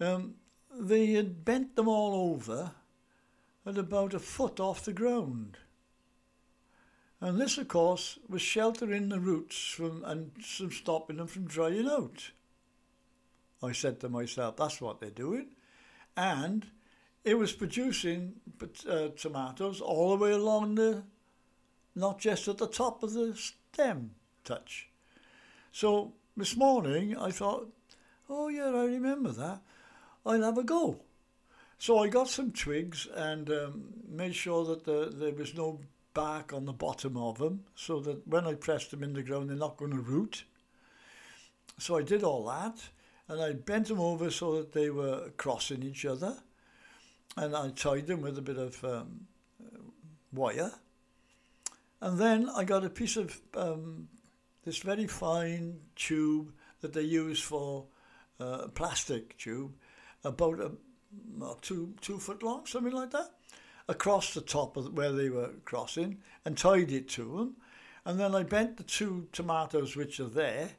Um, 0.00 0.34
they 0.74 1.06
had 1.12 1.44
bent 1.44 1.76
them 1.76 1.88
all 1.88 2.32
over 2.32 2.72
at 3.64 3.78
about 3.78 4.14
a 4.14 4.18
foot 4.18 4.58
off 4.58 4.84
the 4.84 4.92
ground. 4.92 5.58
And 7.22 7.40
this, 7.40 7.56
of 7.56 7.68
course, 7.68 8.18
was 8.28 8.42
sheltering 8.42 9.08
the 9.08 9.20
roots 9.20 9.56
from 9.56 10.02
and 10.04 10.32
stopping 10.42 11.18
them 11.18 11.28
from 11.28 11.46
drying 11.46 11.88
out. 11.88 12.32
I 13.62 13.70
said 13.70 14.00
to 14.00 14.08
myself, 14.08 14.56
that's 14.56 14.80
what 14.80 15.00
they're 15.00 15.10
doing. 15.10 15.50
And 16.16 16.66
it 17.24 17.38
was 17.38 17.52
producing 17.52 18.40
uh, 18.60 19.10
tomatoes 19.16 19.80
all 19.80 20.10
the 20.10 20.24
way 20.24 20.32
along 20.32 20.74
the, 20.74 21.04
not 21.94 22.18
just 22.18 22.48
at 22.48 22.58
the 22.58 22.66
top 22.66 23.04
of 23.04 23.12
the 23.12 23.36
stem 23.36 24.10
touch. 24.42 24.88
So 25.70 26.14
this 26.36 26.56
morning 26.56 27.16
I 27.16 27.30
thought, 27.30 27.68
oh 28.28 28.48
yeah, 28.48 28.66
I 28.66 28.86
remember 28.86 29.30
that. 29.30 29.60
I'll 30.26 30.42
have 30.42 30.58
a 30.58 30.64
go. 30.64 30.98
So 31.78 32.00
I 32.00 32.08
got 32.08 32.28
some 32.28 32.50
twigs 32.50 33.06
and 33.14 33.48
um, 33.48 33.84
made 34.08 34.34
sure 34.34 34.64
that 34.64 34.84
the, 34.84 35.12
there 35.14 35.34
was 35.34 35.54
no 35.54 35.78
bark 36.14 36.52
on 36.52 36.66
the 36.66 36.72
bottom 36.72 37.16
of 37.16 37.38
them 37.38 37.64
so 37.74 38.00
that 38.00 38.26
when 38.26 38.46
I 38.46 38.54
press 38.54 38.86
them 38.88 39.02
in 39.02 39.12
the 39.12 39.22
ground, 39.22 39.48
they're 39.48 39.56
not 39.56 39.76
going 39.76 39.92
to 39.92 40.00
root. 40.00 40.44
So 41.78 41.96
I 41.96 42.02
did 42.02 42.22
all 42.22 42.44
that 42.46 42.76
and 43.28 43.40
I 43.40 43.52
bent 43.52 43.88
them 43.88 44.00
over 44.00 44.30
so 44.30 44.56
that 44.56 44.72
they 44.72 44.90
were 44.90 45.30
crossing 45.36 45.82
each 45.82 46.04
other 46.04 46.36
and 47.36 47.56
I 47.56 47.70
tied 47.70 48.06
them 48.06 48.20
with 48.20 48.38
a 48.38 48.42
bit 48.42 48.58
of 48.58 48.84
um, 48.84 49.26
wire. 50.32 50.72
And 52.00 52.18
then 52.18 52.48
I 52.50 52.64
got 52.64 52.84
a 52.84 52.90
piece 52.90 53.16
of 53.16 53.40
um, 53.54 54.08
this 54.64 54.78
very 54.78 55.06
fine 55.06 55.78
tube 55.96 56.52
that 56.80 56.92
they 56.92 57.02
use 57.02 57.40
for 57.40 57.86
uh, 58.40 58.62
a 58.64 58.68
plastic 58.68 59.38
tube, 59.38 59.72
about 60.24 60.60
a, 60.60 60.72
two 61.60 61.94
two 62.00 62.18
foot 62.18 62.42
long, 62.42 62.66
something 62.66 62.92
like 62.92 63.10
that 63.12 63.30
across 63.92 64.32
the 64.32 64.40
top 64.40 64.76
of 64.78 64.94
where 64.94 65.12
they 65.12 65.28
were 65.28 65.50
crossing 65.66 66.18
and 66.46 66.56
tied 66.56 66.90
it 66.90 67.08
to 67.10 67.24
them. 67.36 67.56
And 68.06 68.18
then 68.18 68.34
I 68.34 68.42
bent 68.42 68.78
the 68.78 68.82
two 68.82 69.28
tomatoes 69.32 69.94
which 69.94 70.18
are 70.18 70.24
there 70.42 70.70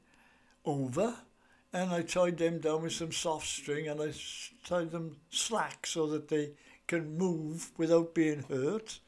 over 0.65 1.15
and 1.71 1.91
I 1.91 2.01
tied 2.01 2.39
them 2.39 2.59
down 2.59 2.81
with 2.81 2.93
some 2.93 3.11
soft 3.11 3.47
string 3.47 3.87
and 3.87 4.01
I 4.01 4.13
tied 4.65 4.89
them 4.91 5.17
slack 5.29 5.85
so 5.85 6.07
that 6.07 6.27
they 6.27 6.51
can 6.87 7.17
move 7.17 7.71
without 7.77 8.15
being 8.15 8.43
hurt. 8.49 8.99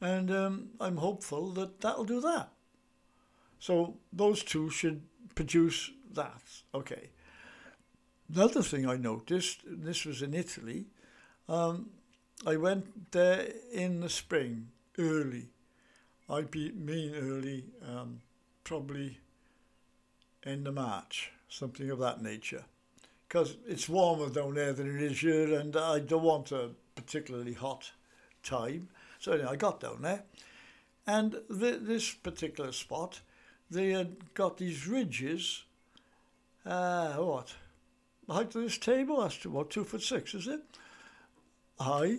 And 0.00 0.30
um, 0.30 0.70
I'm 0.80 0.96
hopeful 0.96 1.50
that 1.52 1.80
that'll 1.80 2.04
do 2.04 2.20
that. 2.20 2.50
So 3.60 3.96
those 4.12 4.42
two 4.42 4.70
should 4.70 5.02
produce 5.36 5.92
that. 6.14 6.42
Okay. 6.74 7.10
Another 8.34 8.62
thing 8.62 8.88
I 8.88 8.96
noticed, 8.96 9.60
this 9.64 10.04
was 10.04 10.20
in 10.20 10.34
Italy, 10.34 10.86
um, 11.48 11.90
I 12.46 12.56
went 12.56 13.12
there 13.12 13.48
in 13.72 14.00
the 14.00 14.08
spring, 14.08 14.68
early. 14.98 15.48
I 16.28 16.44
mean 16.52 17.14
early, 17.14 17.64
um, 17.86 18.22
probably 18.64 19.18
end 20.44 20.66
of 20.66 20.74
March, 20.74 21.32
something 21.48 21.90
of 21.90 21.98
that 21.98 22.22
nature. 22.22 22.64
Because 23.28 23.56
it's 23.68 23.88
warmer 23.88 24.30
down 24.30 24.54
there 24.54 24.72
than 24.72 24.96
it 24.96 25.02
is 25.02 25.20
here, 25.20 25.54
and 25.58 25.76
I 25.76 25.98
don't 25.98 26.22
want 26.22 26.50
a 26.50 26.70
particularly 26.94 27.52
hot 27.52 27.92
time. 28.42 28.88
So 29.18 29.32
anyway, 29.32 29.50
I 29.50 29.56
got 29.56 29.80
down 29.80 30.02
there, 30.02 30.24
and 31.06 31.36
th- 31.48 31.80
this 31.82 32.14
particular 32.14 32.72
spot, 32.72 33.20
they 33.70 33.90
had 33.90 34.32
got 34.34 34.56
these 34.56 34.86
ridges. 34.86 35.64
Uh, 36.64 37.14
what? 37.14 37.54
The 38.26 38.34
height 38.34 38.54
of 38.54 38.62
this 38.62 38.78
table, 38.78 39.20
that's 39.20 39.44
what, 39.44 39.70
two 39.70 39.84
foot 39.84 40.02
six, 40.02 40.34
is 40.34 40.46
it? 40.46 40.62
High, 41.80 42.18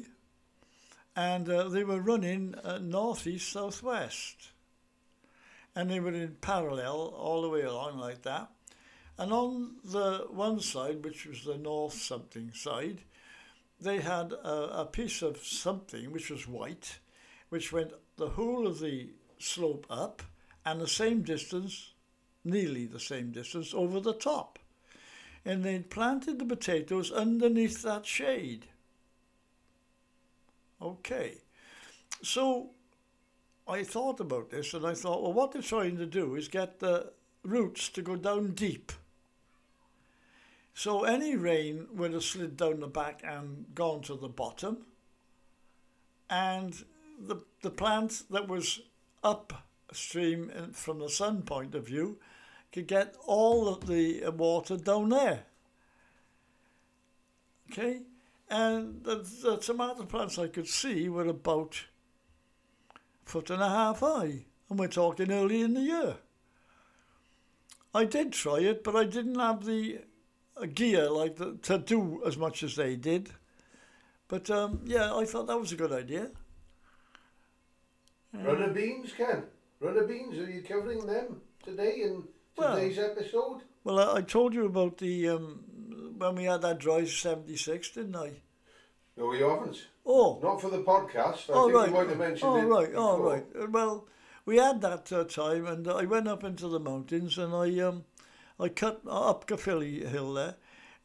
and 1.15 1.49
uh, 1.49 1.69
they 1.69 1.83
were 1.83 2.01
running 2.01 2.55
uh, 2.63 2.79
northeast 2.79 3.51
southwest, 3.51 4.51
and 5.75 5.89
they 5.89 5.99
were 5.99 6.13
in 6.13 6.35
parallel 6.41 7.13
all 7.17 7.41
the 7.41 7.49
way 7.49 7.61
along 7.61 7.97
like 7.97 8.23
that. 8.23 8.49
And 9.17 9.31
on 9.31 9.75
the 9.83 10.25
one 10.29 10.59
side, 10.59 11.03
which 11.03 11.25
was 11.25 11.43
the 11.43 11.57
north 11.57 11.93
something 11.93 12.51
side, 12.53 13.01
they 13.79 13.99
had 13.99 14.31
a, 14.31 14.81
a 14.81 14.85
piece 14.85 15.21
of 15.21 15.37
something 15.37 16.11
which 16.11 16.29
was 16.29 16.47
white, 16.47 16.99
which 17.49 17.71
went 17.71 17.91
the 18.17 18.29
whole 18.29 18.67
of 18.67 18.79
the 18.79 19.09
slope 19.39 19.85
up 19.89 20.21
and 20.65 20.79
the 20.79 20.87
same 20.87 21.21
distance, 21.21 21.93
nearly 22.43 22.85
the 22.85 22.99
same 22.99 23.31
distance, 23.31 23.73
over 23.73 23.99
the 23.99 24.13
top. 24.13 24.59
And 25.43 25.63
they'd 25.63 25.89
planted 25.89 26.37
the 26.37 26.45
potatoes 26.45 27.11
underneath 27.11 27.81
that 27.81 28.05
shade. 28.05 28.67
Okay. 30.81 31.37
So 32.23 32.71
I 33.67 33.83
thought 33.83 34.19
about 34.19 34.49
this 34.49 34.73
and 34.73 34.85
I 34.85 34.93
thought, 34.93 35.21
well, 35.21 35.33
what 35.33 35.51
they're 35.51 35.61
trying 35.61 35.97
to 35.97 36.05
do 36.05 36.35
is 36.35 36.47
get 36.47 36.79
the 36.79 37.13
roots 37.43 37.89
to 37.89 38.01
go 38.01 38.15
down 38.15 38.51
deep. 38.51 38.91
So 40.73 41.03
any 41.03 41.35
rain 41.35 41.87
would 41.93 42.13
have 42.13 42.23
slid 42.23 42.57
down 42.57 42.79
the 42.79 42.87
back 42.87 43.21
and 43.23 43.65
gone 43.75 44.01
to 44.03 44.15
the 44.15 44.29
bottom. 44.29 44.85
And 46.29 46.83
the, 47.19 47.43
the 47.61 47.69
plant 47.69 48.23
that 48.31 48.47
was 48.47 48.81
upstream 49.23 50.71
from 50.73 50.99
the 50.99 51.09
sun 51.09 51.43
point 51.43 51.75
of 51.75 51.85
view 51.85 52.17
could 52.71 52.87
get 52.87 53.15
all 53.25 53.67
of 53.67 53.87
the 53.87 54.27
water 54.29 54.77
down 54.77 55.09
there. 55.09 55.43
Okay? 57.69 58.01
And 58.51 59.05
the, 59.05 59.25
the 59.41 59.57
tomato 59.57 60.03
plants 60.03 60.37
I 60.37 60.47
could 60.47 60.67
see 60.67 61.07
were 61.07 61.27
about 61.27 61.85
a 62.93 63.29
foot 63.29 63.49
and 63.49 63.61
a 63.61 63.69
half 63.69 64.01
high. 64.01 64.43
And 64.69 64.77
we're 64.77 64.89
talking 64.89 65.31
early 65.31 65.61
in 65.61 65.73
the 65.73 65.81
year. 65.81 66.17
I 67.95 68.03
did 68.03 68.33
try 68.33 68.59
it, 68.59 68.83
but 68.83 68.97
I 68.97 69.05
didn't 69.05 69.39
have 69.39 69.63
the 69.63 69.99
uh, 70.57 70.65
gear 70.65 71.09
like 71.09 71.37
the, 71.37 71.57
to 71.63 71.77
do 71.77 72.21
as 72.25 72.37
much 72.37 72.61
as 72.61 72.75
they 72.75 72.97
did. 72.97 73.29
But 74.27 74.49
um, 74.49 74.81
yeah, 74.83 75.15
I 75.15 75.23
thought 75.23 75.47
that 75.47 75.59
was 75.59 75.71
a 75.71 75.77
good 75.77 75.93
idea. 75.93 76.31
Um, 78.33 78.43
runner 78.43 78.73
beans, 78.73 79.13
Ken. 79.15 79.43
Runner 79.79 80.03
beans. 80.03 80.37
Are 80.37 80.49
you 80.49 80.61
covering 80.61 81.05
them 81.05 81.39
today 81.63 82.01
in 82.03 82.23
today's 82.57 82.97
well, 82.97 83.11
episode? 83.11 83.61
Well, 83.85 83.99
I, 83.99 84.17
I, 84.17 84.21
told 84.21 84.53
you 84.53 84.65
about 84.65 84.97
the 84.97 85.29
um, 85.29 85.63
when 86.21 86.35
we 86.35 86.43
had 86.43 86.61
that 86.61 86.79
drive 86.79 87.09
76, 87.09 87.89
didn't 87.91 88.15
I? 88.15 88.31
No, 89.17 89.33
you 89.33 89.49
haven't. 89.49 89.87
Oh. 90.05 90.39
Not 90.41 90.61
for 90.61 90.69
the 90.69 90.83
podcast. 90.83 91.49
I 91.49 91.53
oh, 91.53 91.65
think 91.65 91.75
right. 91.75 91.87
you 91.87 91.93
might 91.93 92.09
have 92.09 92.17
mentioned 92.17 92.51
oh, 92.51 92.57
it. 92.57 92.65
Right. 92.65 92.91
Oh, 92.95 93.19
right. 93.19 93.45
Uh, 93.59 93.67
well, 93.69 94.07
we 94.45 94.57
had 94.57 94.81
that 94.81 95.11
uh, 95.11 95.23
time, 95.23 95.65
and 95.65 95.87
I 95.87 96.05
went 96.05 96.27
up 96.27 96.43
into 96.43 96.67
the 96.67 96.79
mountains, 96.79 97.37
and 97.37 97.53
I 97.53 97.79
um, 97.79 98.05
I 98.59 98.69
cut 98.69 99.01
up 99.09 99.47
Caerphilly 99.47 100.05
Hill 100.05 100.33
there, 100.33 100.55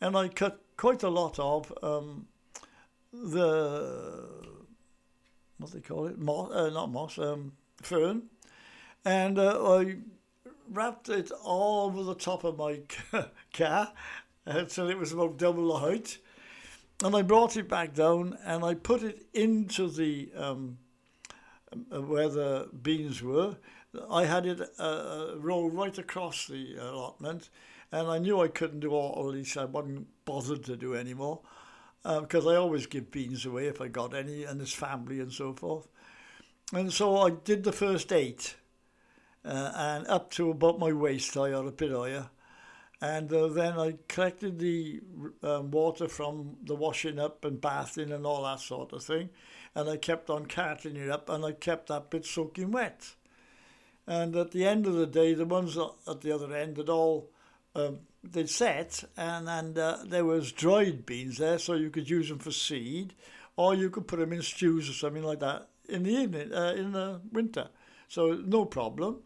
and 0.01 0.17
I 0.17 0.29
cut 0.29 0.61
quite 0.77 1.03
a 1.03 1.09
lot 1.09 1.39
of 1.39 1.73
um, 1.83 2.27
the 3.13 4.29
what 5.59 5.73
they 5.73 5.81
call 5.81 6.07
it, 6.07 6.19
moss, 6.19 6.53
uh, 6.53 6.71
not 6.71 6.91
moss, 6.91 7.19
um, 7.19 7.53
fern, 7.83 8.25
and 9.05 9.39
uh, 9.39 9.79
I 9.79 9.97
wrapped 10.71 11.09
it 11.09 11.31
all 11.43 11.87
over 11.87 12.03
the 12.03 12.15
top 12.15 12.45
of 12.45 12.59
my 12.59 12.81
car 13.55 13.93
until 14.61 14.89
it 14.89 14.99
was 14.99 15.13
about 15.13 15.37
double 15.37 15.69
the 15.69 15.79
height. 15.79 16.19
And 17.05 17.15
I 17.15 17.23
brought 17.23 17.57
it 17.57 17.69
back 17.69 17.93
down 17.93 18.39
and 18.45 18.65
I 18.65 18.75
put 18.75 19.03
it 19.03 19.27
into 19.35 19.91
the 19.91 20.31
um, 20.35 20.79
uh, 21.93 22.01
where 22.01 22.29
the 22.29 22.69
beans 22.83 23.23
were. 23.23 23.57
I 24.11 24.25
had 24.25 24.47
it 24.47 24.61
uh, 24.79 24.83
uh, 24.83 25.35
right 25.39 25.97
across 25.99 26.47
the 26.47 26.77
allotment, 26.77 27.49
and 27.91 28.09
I 28.09 28.19
knew 28.19 28.41
I 28.41 28.49
couldn't 28.49 28.81
do 28.81 28.93
all, 28.93 29.29
at 29.29 29.35
least 29.35 29.57
I 29.57 29.65
wasn't 29.65 30.07
bothered 30.25 30.65
to 30.65 30.77
do 30.77 30.95
anymore, 30.95 31.41
because 32.03 32.47
uh, 32.47 32.51
I 32.51 32.57
always 32.57 32.87
give 32.87 33.11
beans 33.11 33.47
away 33.47 33.67
if 33.67 33.81
I 33.81 33.89
got 33.89 34.15
any, 34.15 34.45
and 34.45 34.61
his 34.61 34.73
family 34.73 35.21
and 35.21 35.33
so 35.33 35.55
forth. 35.55 35.89
And 36.73 36.93
so 36.93 37.17
I 37.19 37.31
did 37.31 37.65
the 37.65 37.73
first 37.73 38.13
eight, 38.13 38.57
uh, 39.45 39.73
and 39.75 40.07
up 40.09 40.31
to 40.33 40.51
about 40.51 40.79
my 40.79 40.93
waist 40.93 41.37
I 41.37 41.51
had 41.51 41.65
a 41.65 41.73
bit 41.73 41.93
higher. 41.93 42.29
And 43.01 43.31
uh, 43.33 43.49
then 43.49 43.79
I 43.79 43.95
collected 44.09 44.59
the 44.59 45.01
um, 45.43 45.71
water 45.71 46.09
from 46.09 46.57
the 46.65 46.75
washing 46.75 47.19
up 47.19 47.45
and 47.45 47.61
bathing 47.61 48.11
and 48.11 48.25
all 48.25 48.45
that 48.45 48.61
sort 48.61 48.93
of 48.93 49.03
thing. 49.03 49.29
And 49.75 49.89
I 49.89 49.99
kept 49.99 50.31
on 50.31 50.47
carting 50.47 50.97
it 50.97 51.11
up 51.11 51.29
and 51.29 51.45
I 51.45 51.53
kept 51.53 51.89
that 51.89 52.11
bit 52.11 52.25
soaking 52.25 52.71
wet. 52.71 53.15
And 54.07 54.35
at 54.37 54.53
the 54.53 54.65
end 54.65 54.87
of 54.87 54.95
the 54.95 55.07
day, 55.07 55.35
the 55.35 55.45
ones 55.45 55.77
at 55.77 56.21
the 56.23 56.33
other 56.33 56.55
end 56.55 56.79
had 56.79 56.89
all 56.89 57.31
um, 57.75 57.99
they'd 58.23 58.49
set, 58.49 59.05
and 59.17 59.49
and 59.49 59.79
uh, 59.79 59.99
there 60.05 60.25
was 60.25 60.53
dried 60.53 61.05
beans 61.07 61.39
there, 61.39 61.59
so 61.59 61.75
you 61.75 61.91
could 61.91 62.09
use 62.09 62.29
them 62.29 62.39
for 62.39 62.51
seed, 62.51 63.15
or 63.57 63.75
you 63.75 63.91
could 63.91 64.09
put 64.09 64.19
them 64.19 64.33
in 64.33 64.43
stews 64.43 64.89
or 64.89 64.93
something 64.93 65.23
like 65.23 65.41
that 65.41 65.69
in 65.89 66.03
the 66.03 66.11
evening, 66.11 66.53
uh, 66.53 66.75
in 66.77 66.93
the 66.93 67.21
winter. 67.33 67.69
So 68.09 68.43
no 68.45 68.65
problem. 68.65 69.23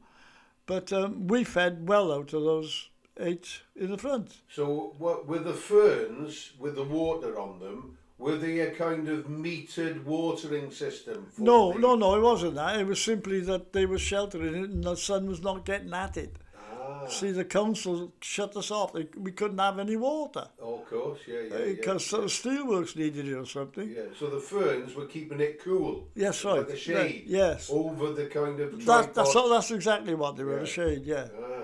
But 0.67 0.93
um, 0.93 1.27
we 1.27 1.45
fed 1.45 1.89
well 1.89 2.13
out 2.13 2.33
of 2.33 2.43
those 2.43 2.90
eight 3.21 3.61
in 3.77 3.91
the 3.91 3.99
front. 3.99 4.39
So 4.49 4.95
what 4.99 5.27
with 5.27 5.45
the 5.45 5.55
ferns 5.55 6.53
with 6.59 6.75
the 6.75 6.85
water 6.85 7.39
on 7.39 7.59
them? 7.61 7.99
Were 8.19 8.37
they 8.37 8.61
a 8.61 8.71
kind 8.71 9.09
of 9.09 9.29
metered 9.29 10.05
watering 10.05 10.71
system? 10.71 11.29
no, 11.39 11.73
the... 11.73 11.79
no, 11.79 11.95
no, 11.95 12.17
it 12.17 12.21
wasn't 12.21 12.55
that. 12.57 12.79
It 12.79 12.87
was 12.87 13.03
simply 13.03 13.41
that 13.41 13.73
they 13.73 13.87
were 13.87 13.99
sheltering 13.99 14.55
it 14.55 14.71
and 14.71 14.85
the 14.85 14.95
sun 14.95 15.27
was 15.27 15.41
not 15.41 15.65
getting 15.65 15.95
at 15.95 16.19
it. 16.19 16.37
Ah. 16.71 17.07
See, 17.07 17.31
the 17.31 17.47
council 17.47 18.13
shut 18.21 18.55
us 18.59 18.71
off. 18.71 18.93
We 19.17 19.33
couldn't 19.33 19.59
have 19.59 19.79
any 19.79 19.97
water. 19.97 20.49
Oh, 20.61 20.81
of 20.81 20.87
course, 20.87 21.21
yeah, 21.27 21.41
yeah. 21.51 21.65
Because 21.73 22.13
yeah, 22.13 22.19
yeah. 22.19 22.25
steelworks 22.27 22.95
needed 22.95 23.27
it 23.27 23.35
or 23.35 23.47
something. 23.47 23.89
Yeah, 23.89 24.03
so 24.19 24.27
the 24.29 24.41
ferns 24.41 24.95
were 24.95 25.07
keeping 25.07 25.41
it 25.41 25.65
cool. 25.65 26.09
Yes, 26.15 26.45
right. 26.45 26.59
Like 26.59 26.69
a 26.69 26.77
shade. 26.77 27.25
Yeah, 27.27 27.39
yes. 27.39 27.71
Over 27.73 28.13
the 28.13 28.27
kind 28.27 28.61
of. 28.61 28.85
That, 28.85 29.15
that's, 29.15 29.33
that's 29.33 29.71
exactly 29.71 30.15
what 30.15 30.37
they 30.37 30.45
were, 30.45 30.59
yeah. 30.59 30.65
a 30.65 30.67
shade, 30.67 31.07
yeah. 31.07 31.29
Ah. 31.43 31.63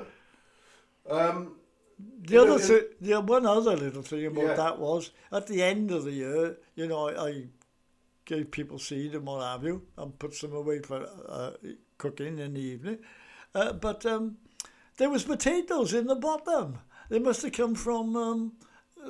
Um, 1.10 1.56
the 1.98 2.38
other 2.38 2.58
thing, 2.58 2.82
the 3.00 3.20
one 3.20 3.46
other 3.46 3.76
little 3.76 4.02
thing 4.02 4.26
about 4.26 4.44
yeah. 4.44 4.54
that 4.54 4.78
was 4.78 5.10
at 5.32 5.46
the 5.46 5.62
end 5.62 5.90
of 5.90 6.04
the 6.04 6.12
year, 6.12 6.56
you 6.74 6.86
know, 6.86 7.08
I, 7.08 7.28
I, 7.28 7.44
gave 8.24 8.50
people 8.50 8.76
seed 8.76 9.14
and 9.14 9.24
what 9.24 9.40
have 9.40 9.62
you, 9.62 9.82
and 9.96 10.18
put 10.18 10.34
some 10.34 10.52
away 10.52 10.80
for 10.80 11.06
uh, 11.28 11.52
cooking 11.96 12.40
in 12.40 12.54
the 12.54 12.60
evening. 12.60 12.98
Uh, 13.54 13.72
but 13.72 14.04
um, 14.04 14.36
there 14.96 15.08
was 15.08 15.22
potatoes 15.22 15.94
in 15.94 16.08
the 16.08 16.16
bottom. 16.16 16.80
They 17.08 17.20
must 17.20 17.42
have 17.42 17.52
come 17.52 17.76
from 17.76 18.16
um, 18.16 18.52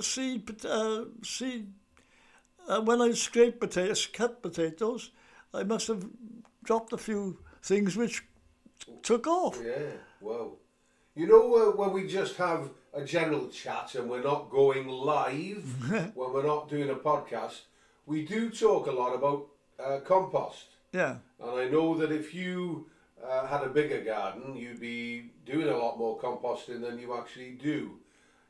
seed. 0.02 0.64
Uh, 0.64 1.06
seed. 1.22 1.72
Uh, 2.68 2.82
when 2.82 3.00
I 3.00 3.12
scraped 3.12 3.58
potatoes, 3.58 4.06
cut 4.06 4.42
potatoes, 4.42 5.12
I 5.54 5.62
must 5.62 5.88
have 5.88 6.04
dropped 6.62 6.92
a 6.92 6.98
few 6.98 7.38
things 7.62 7.96
which 7.96 8.22
took 9.02 9.26
off. 9.26 9.58
Yeah. 9.64 9.92
Wow. 10.20 10.58
You 11.16 11.26
know 11.26 11.54
uh, 11.54 11.76
when 11.76 11.94
we 11.94 12.06
just 12.06 12.36
have 12.36 12.68
a 12.92 13.02
general 13.02 13.48
chat 13.48 13.94
and 13.94 14.10
we're 14.10 14.22
not 14.22 14.50
going 14.50 14.86
live 14.86 15.90
when 16.14 16.32
we're 16.34 16.46
not 16.46 16.68
doing 16.68 16.90
a 16.90 16.94
podcast, 16.94 17.60
we 18.04 18.26
do 18.26 18.50
talk 18.50 18.86
a 18.86 18.92
lot 18.92 19.14
about 19.14 19.46
uh, 19.82 20.00
compost. 20.04 20.66
Yeah. 20.92 21.16
And 21.40 21.58
I 21.58 21.68
know 21.70 21.96
that 21.96 22.12
if 22.12 22.34
you 22.34 22.90
uh, 23.26 23.46
had 23.46 23.62
a 23.62 23.70
bigger 23.70 24.02
garden, 24.02 24.56
you'd 24.56 24.78
be 24.78 25.30
doing 25.46 25.68
a 25.68 25.76
lot 25.78 25.98
more 25.98 26.18
composting 26.18 26.82
than 26.82 26.98
you 26.98 27.16
actually 27.16 27.52
do. 27.52 27.92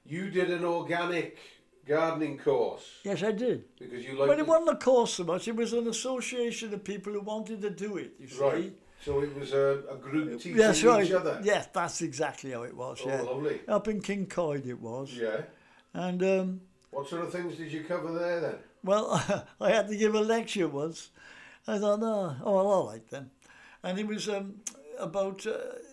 You 0.05 0.29
did 0.29 0.51
an 0.51 0.65
organic 0.65 1.39
gardening 1.87 2.37
course. 2.37 2.99
Yes, 3.05 3.23
I 3.23 3.31
did. 3.31 3.63
Because 3.79 4.05
you 4.05 4.19
like. 4.19 4.27
But 4.27 4.41
it 4.41 4.47
wasn't 4.47 4.71
a 4.71 4.85
course 4.85 5.15
so 5.15 5.23
much. 5.23 5.47
It 5.47 5.55
was 5.55 5.73
an 5.73 5.87
association 5.87 6.75
of 6.75 6.83
people 6.83 7.13
who 7.13 7.21
wanted 7.21 7.63
to 7.63 7.71
do 7.71 7.97
it. 7.97 8.15
You 8.19 8.27
see. 8.27 8.41
Right. 8.41 8.73
So 9.07 9.21
it 9.21 9.39
was 9.39 9.53
a, 9.53 9.85
a 9.89 9.95
group 9.95 10.33
teaching 10.33 10.59
yes, 10.59 10.83
right. 10.83 11.07
each 11.07 11.13
other. 11.13 11.41
Yes, 11.41 11.69
that's 11.73 12.03
exactly 12.03 12.51
how 12.51 12.65
it 12.65 12.77
was. 12.77 13.01
Oh, 13.05 13.09
yeah. 13.09 13.21
lovely. 13.21 13.61
Up 13.69 13.87
in 13.87 14.01
Cyncoed 14.01 14.67
it 14.67 14.81
was. 14.81 15.13
Yeah. 15.13 15.43
And 15.95 16.21
um, 16.25 16.61
what 16.91 17.09
sort 17.09 17.23
of 17.23 17.31
things 17.31 17.55
did 17.55 17.71
you 17.71 17.85
cover 17.85 18.19
there 18.19 18.41
then? 18.41 18.55
Well, 18.83 19.47
I 19.61 19.71
had 19.71 19.87
to 19.87 19.97
give 19.97 20.17
a 20.17 20.21
lecture 20.21 20.67
once. 20.67 21.11
I 21.69 21.79
thought, 21.79 22.01
oh, 22.03 22.35
oh 22.43 22.53
well, 22.57 22.67
all 22.67 22.89
right 22.89 23.09
then. 23.09 23.31
And 23.85 23.97
it 23.97 24.09
was 24.09 24.29
um, 24.29 24.57
about 24.99 25.47
uh, 25.47 25.53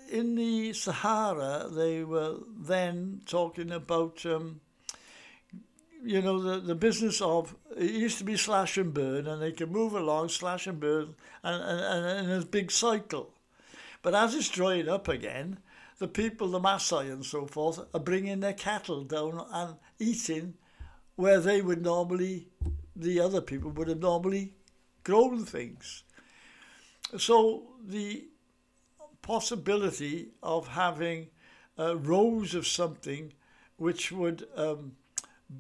in 0.10 0.34
the 0.34 0.74
Sahara. 0.74 1.68
They 1.70 2.04
were 2.04 2.38
then 2.60 3.22
talking 3.28 3.70
about. 3.70 4.26
Um, 4.26 4.60
you 6.04 6.22
know, 6.22 6.42
the, 6.42 6.60
the 6.60 6.76
business 6.76 7.22
of 7.22 7.56
it 7.78 7.92
used 7.92 8.18
to 8.18 8.24
be 8.24 8.38
slash 8.38 8.78
and 8.78 8.94
burn, 8.94 9.28
and 9.28 9.42
they 9.42 9.52
could 9.52 9.72
move 9.72 9.94
along, 9.94 10.30
slash 10.30 10.68
and 10.68 10.80
burn, 10.80 11.16
and, 11.44 11.64
and, 11.64 12.06
and 12.06 12.30
in 12.30 12.42
a 12.42 12.46
big 12.46 12.72
cycle. 12.72 13.34
But 14.02 14.14
as 14.14 14.36
it's 14.36 14.50
drying 14.50 14.90
up 14.90 15.08
again, 15.08 15.60
the 16.00 16.08
people, 16.08 16.50
the 16.50 16.60
Maasai 16.60 17.12
and 17.12 17.26
so 17.26 17.46
forth, 17.46 17.80
are 17.94 18.00
bringing 18.00 18.42
their 18.42 18.54
cattle 18.54 19.04
down 19.04 19.46
and 19.52 19.76
eating 20.00 20.56
where 21.16 21.40
they 21.40 21.62
would 21.62 21.82
normally, 21.82 22.50
the 22.96 23.20
other 23.20 23.42
people 23.42 23.72
would 23.72 23.88
have 23.88 24.00
normally 24.00 24.56
grown 25.04 25.46
things. 25.46 26.04
So 27.18 27.64
the 27.86 28.26
possibility 29.22 30.32
of 30.42 30.68
having 30.68 31.28
uh, 31.80 31.98
rows 31.98 32.56
of 32.56 32.68
something 32.68 33.34
which 33.78 34.12
would 34.12 34.48
um, 34.56 34.94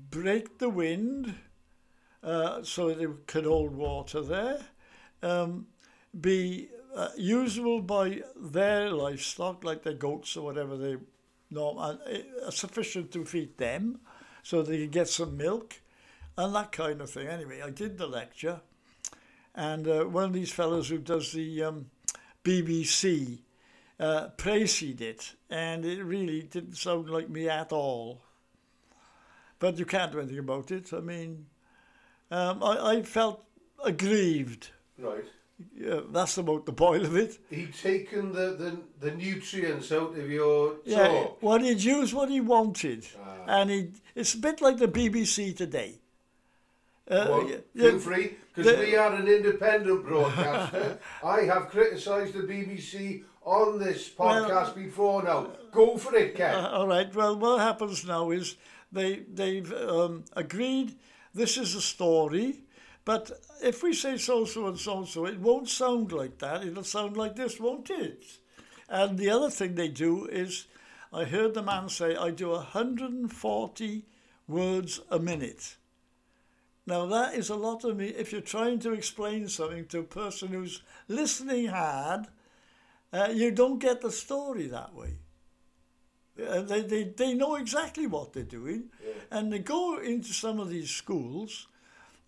break 0.09 0.59
the 0.59 0.69
wind 0.69 1.35
uh, 2.23 2.63
so 2.63 2.93
they 2.93 3.07
could 3.27 3.45
hold 3.45 3.75
water 3.75 4.21
there, 4.21 4.59
um, 5.21 5.67
be 6.19 6.69
uh, 6.95 7.09
usable 7.17 7.81
by 7.81 8.21
their 8.35 8.91
livestock, 8.91 9.63
like 9.63 9.83
their 9.83 9.93
goats 9.93 10.37
or 10.37 10.45
whatever 10.45 10.77
they 10.77 10.95
know, 11.49 11.77
and 11.79 11.99
uh, 12.45 12.51
sufficient 12.51 13.11
to 13.11 13.25
feed 13.25 13.57
them 13.57 13.99
so 14.41 14.61
they 14.61 14.79
could 14.79 14.91
get 14.91 15.09
some 15.09 15.35
milk 15.37 15.81
and 16.37 16.55
that 16.55 16.71
kind 16.71 17.01
of 17.01 17.09
thing. 17.09 17.27
Anyway, 17.27 17.61
I 17.61 17.69
did 17.69 17.97
the 17.97 18.07
lecture, 18.07 18.61
and 19.55 19.87
uh, 19.87 20.03
one 20.05 20.25
of 20.25 20.33
these 20.33 20.51
fellows 20.51 20.89
who 20.89 20.97
does 20.97 21.31
the 21.31 21.63
um, 21.63 21.85
BBC 22.43 23.39
uh, 23.99 24.29
praised 24.29 25.01
it, 25.01 25.35
and 25.49 25.85
it 25.85 26.03
really 26.03 26.41
didn't 26.41 26.77
sound 26.77 27.09
like 27.09 27.29
me 27.29 27.49
at 27.49 27.71
all. 27.71 28.23
But 29.63 29.79
you 29.79 29.85
can't 29.85 30.11
do 30.11 30.19
anything 30.19 30.39
about 30.39 30.71
it. 30.71 30.91
I 30.91 30.99
mean, 30.99 31.45
um, 32.29 32.61
I, 32.61 32.95
I 32.95 33.01
felt 33.03 33.45
aggrieved. 33.85 34.71
Right. 34.99 35.23
Yeah, 35.73 36.01
that's 36.11 36.37
about 36.37 36.65
the 36.65 36.73
point 36.73 37.05
of 37.05 37.15
it. 37.15 37.39
He'd 37.49 37.73
taken 37.73 38.33
the, 38.33 38.57
the, 38.57 38.77
the 38.99 39.15
nutrients 39.15 39.89
out 39.93 40.17
of 40.17 40.29
your 40.29 40.75
yeah, 40.83 41.07
talk. 41.07 41.41
Well, 41.41 41.59
he'd 41.59 41.81
used 41.81 42.13
what 42.13 42.29
he 42.29 42.41
wanted. 42.41 43.07
Ah. 43.17 43.59
And 43.59 43.69
he 43.69 43.91
it's 44.15 44.33
a 44.33 44.39
bit 44.39 44.59
like 44.59 44.79
the 44.79 44.89
BBC 44.89 45.55
today. 45.55 46.01
Uh, 47.09 47.27
well, 47.29 47.49
yeah, 47.49 47.57
feel 47.73 47.99
free, 47.99 48.35
because 48.53 48.79
we 48.79 48.97
are 48.97 49.13
an 49.13 49.29
independent 49.29 50.05
broadcaster. 50.05 50.99
I 51.23 51.41
have 51.43 51.69
criticised 51.69 52.33
the 52.33 52.41
BBC 52.41 53.23
on 53.43 53.79
this 53.79 54.09
podcast 54.09 54.49
well, 54.49 54.73
before 54.75 55.23
now. 55.23 55.51
Go 55.71 55.97
for 55.97 56.13
it, 56.15 56.35
Ken. 56.35 56.53
Uh, 56.53 56.69
all 56.69 56.87
right. 56.87 57.13
Well, 57.15 57.37
what 57.37 57.61
happens 57.61 58.05
now 58.05 58.31
is 58.31 58.57
they 58.93 59.23
they've 59.33 59.71
um, 59.73 60.23
agreed 60.33 60.95
this 61.33 61.57
is 61.57 61.75
a 61.75 61.81
story, 61.81 62.59
but 63.05 63.31
if 63.61 63.83
we 63.83 63.93
say 63.93 64.17
so 64.17 64.45
so 64.45 64.67
and 64.67 64.79
so 64.79 64.99
and 64.99 65.07
so, 65.07 65.25
it 65.25 65.39
won't 65.39 65.67
sound 65.67 66.11
like 66.11 66.37
that. 66.39 66.63
It'll 66.63 66.83
sound 66.83 67.17
like 67.17 67.35
this, 67.35 67.59
won't 67.59 67.89
it? 67.89 68.23
And 68.87 69.17
the 69.17 69.29
other 69.29 69.49
thing 69.49 69.75
they 69.75 69.87
do 69.87 70.25
is, 70.25 70.67
I 71.11 71.23
heard 71.23 71.53
the 71.53 71.63
man 71.63 71.89
say, 71.89 72.15
I 72.15 72.29
do 72.29 72.49
140 72.49 74.05
words 74.47 74.99
a 75.09 75.19
minute. 75.19 75.77
Now 76.85 77.05
that 77.07 77.33
is 77.33 77.49
a 77.49 77.55
lot 77.55 77.83
of 77.83 77.97
me. 77.97 78.07
If 78.09 78.31
you're 78.31 78.41
trying 78.41 78.79
to 78.79 78.93
explain 78.93 79.47
something 79.47 79.85
to 79.87 79.99
a 79.99 80.03
person 80.03 80.49
who's 80.49 80.81
listening 81.07 81.67
hard, 81.67 82.27
uh, 83.11 83.29
you 83.33 83.51
don't 83.51 83.79
get 83.79 84.01
the 84.01 84.11
story 84.11 84.67
that 84.67 84.93
way. 84.93 85.15
Uh, 86.41 86.61
they, 86.61 86.81
they, 86.81 87.03
they 87.03 87.33
know 87.33 87.55
exactly 87.55 88.07
what 88.07 88.33
they're 88.33 88.43
doing. 88.43 88.85
Yeah. 89.05 89.13
And 89.31 89.53
they 89.53 89.59
go 89.59 89.99
into 89.99 90.33
some 90.33 90.59
of 90.59 90.69
these 90.69 90.89
schools, 90.89 91.67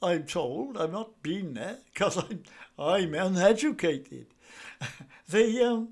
I'm 0.02 0.24
told, 0.24 0.78
I've 0.78 0.92
not 0.92 1.22
been 1.24 1.56
there 1.56 1.80
because 1.94 2.18
I'm, 2.18 2.44
I'm 2.78 3.14
uneducated. 3.14 4.28
they, 5.30 5.64
um, 5.64 5.90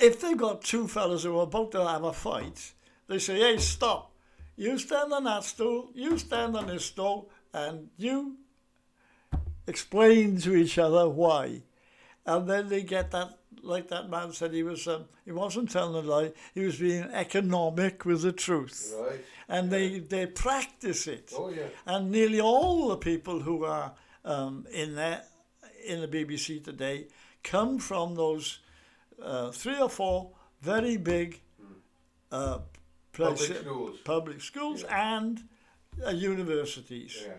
if 0.00 0.20
they've 0.20 0.36
got 0.36 0.62
two 0.62 0.86
fellas 0.86 1.24
who 1.24 1.38
are 1.38 1.42
about 1.42 1.72
to 1.72 1.86
have 1.86 2.04
a 2.04 2.12
fight, 2.12 2.72
they 3.08 3.18
say, 3.18 3.38
hey, 3.38 3.58
stop. 3.58 4.12
You 4.56 4.78
stand 4.78 5.12
on 5.12 5.24
that 5.24 5.44
stool, 5.44 5.90
you 5.94 6.18
stand 6.18 6.56
on 6.56 6.66
this 6.66 6.86
stool, 6.86 7.30
and 7.52 7.88
you 7.96 8.36
explain 9.66 10.38
to 10.40 10.54
each 10.56 10.78
other 10.78 11.08
why. 11.08 11.62
and 12.26 12.48
then 12.48 12.68
they 12.68 12.82
get 12.82 13.10
that, 13.12 13.37
like 13.62 13.88
that 13.88 14.08
man 14.08 14.32
said, 14.32 14.52
he 14.52 14.62
was, 14.62 14.86
um, 14.88 15.04
he 15.24 15.32
wasn't 15.32 15.70
telling 15.70 15.94
a 16.04 16.06
lie, 16.08 16.32
he 16.54 16.64
was 16.64 16.78
being 16.78 17.04
economic 17.04 18.04
with 18.04 18.22
the 18.22 18.32
truth. 18.32 18.94
Right. 18.98 19.20
And 19.48 19.70
they, 19.70 19.98
they 20.00 20.26
practice 20.26 21.06
it. 21.06 21.32
Oh, 21.36 21.48
yeah. 21.50 21.64
And 21.86 22.10
nearly 22.10 22.40
all 22.40 22.88
the 22.88 22.96
people 22.96 23.40
who 23.40 23.64
are 23.64 23.92
um, 24.24 24.66
in 24.72 24.94
there, 24.94 25.22
in 25.86 26.00
the 26.00 26.08
BBC 26.08 26.62
today, 26.62 27.08
come 27.42 27.78
from 27.78 28.14
those 28.14 28.58
uh, 29.22 29.50
three 29.50 29.80
or 29.80 29.88
four 29.88 30.30
very 30.60 30.96
big 30.96 31.40
uh, 32.30 32.58
Public 33.12 33.38
schools. 33.56 33.96
public 34.04 34.40
schools 34.40 34.84
and 34.84 35.42
uh, 36.06 36.10
universities. 36.10 37.24
Yeah. 37.26 37.32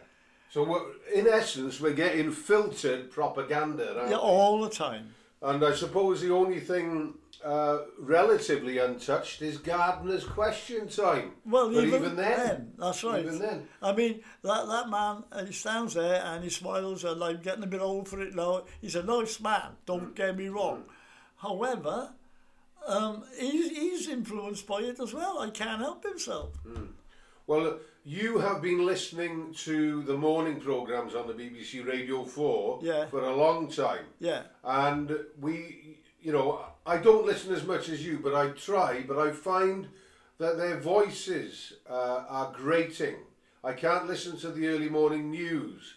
So 0.52 0.88
in 1.14 1.28
essence, 1.28 1.80
we're 1.80 1.94
getting 1.94 2.32
filtered 2.32 3.12
propaganda, 3.12 4.08
Yeah, 4.10 4.18
all 4.18 4.62
the 4.62 4.70
time. 4.70 5.14
And 5.42 5.64
I 5.64 5.74
suppose 5.74 6.22
the 6.22 6.34
only 6.34 6.60
thing 6.60 7.14
uh, 7.44 7.80
relatively 7.98 8.78
untouched 8.78 9.42
is 9.42 9.58
Gardeners' 9.58 10.26
question 10.26 10.90
time. 10.90 11.32
Well, 11.46 11.72
even, 11.72 11.88
even, 11.88 12.16
then, 12.18 12.74
that's 12.78 13.04
right. 13.06 13.24
Even 13.24 13.40
then. 13.40 13.68
I 13.82 13.94
mean, 13.94 14.22
that, 14.44 14.68
that 14.68 14.90
man, 14.90 15.24
uh, 15.32 15.46
he 15.46 15.54
stands 15.54 15.94
there 15.94 16.22
and 16.26 16.44
he 16.44 16.50
smiles 16.50 17.06
and 17.06 17.24
I'm 17.24 17.42
getting 17.42 17.64
a 17.64 17.68
bit 17.68 17.80
old 17.80 18.10
for 18.10 18.22
it 18.22 18.36
now. 18.36 18.64
He's 18.82 18.96
a 18.96 19.04
nice 19.04 19.40
man, 19.40 19.78
don't 19.86 20.14
get 20.14 20.36
me 20.36 20.50
wrong. 20.50 20.84
However, 21.38 22.12
um, 22.86 23.24
he's, 23.40 23.70
he's 23.70 24.10
influenced 24.10 24.68
by 24.68 24.80
it 24.80 25.00
as 25.00 25.14
well. 25.14 25.40
I 25.40 25.50
can't 25.52 25.80
help 25.80 26.04
himself. 26.04 26.50
Well, 27.50 27.80
you 28.06 28.38
have 28.38 28.62
been 28.62 28.86
listening 28.86 29.56
to 29.66 30.04
the 30.04 30.16
morning 30.16 30.60
programmes 30.60 31.16
on 31.16 31.26
the 31.26 31.34
BBC 31.34 31.84
Radio 31.84 32.24
4 32.24 32.80
Yeah. 32.84 33.08
for 33.08 33.24
a 33.24 33.36
long 33.36 33.72
time. 33.72 34.06
Yeah. 34.20 34.44
And 34.64 35.18
we, 35.42 35.98
you 36.22 36.32
know, 36.32 36.64
I 36.86 36.98
don't 36.98 37.26
listen 37.26 37.52
as 37.52 37.66
much 37.66 37.90
as 37.90 38.06
you, 38.06 38.20
but 38.22 38.36
I 38.36 38.50
try, 38.50 39.02
but 39.02 39.18
I 39.18 39.32
find 39.32 39.88
that 40.38 40.58
their 40.58 40.78
voices 40.78 41.74
uh, 41.90 42.24
are 42.30 42.54
grating. 42.56 43.16
I 43.64 43.74
can't 43.74 44.06
listen 44.06 44.38
to 44.42 44.52
the 44.52 44.68
early 44.68 44.88
morning 44.88 45.32
news. 45.32 45.96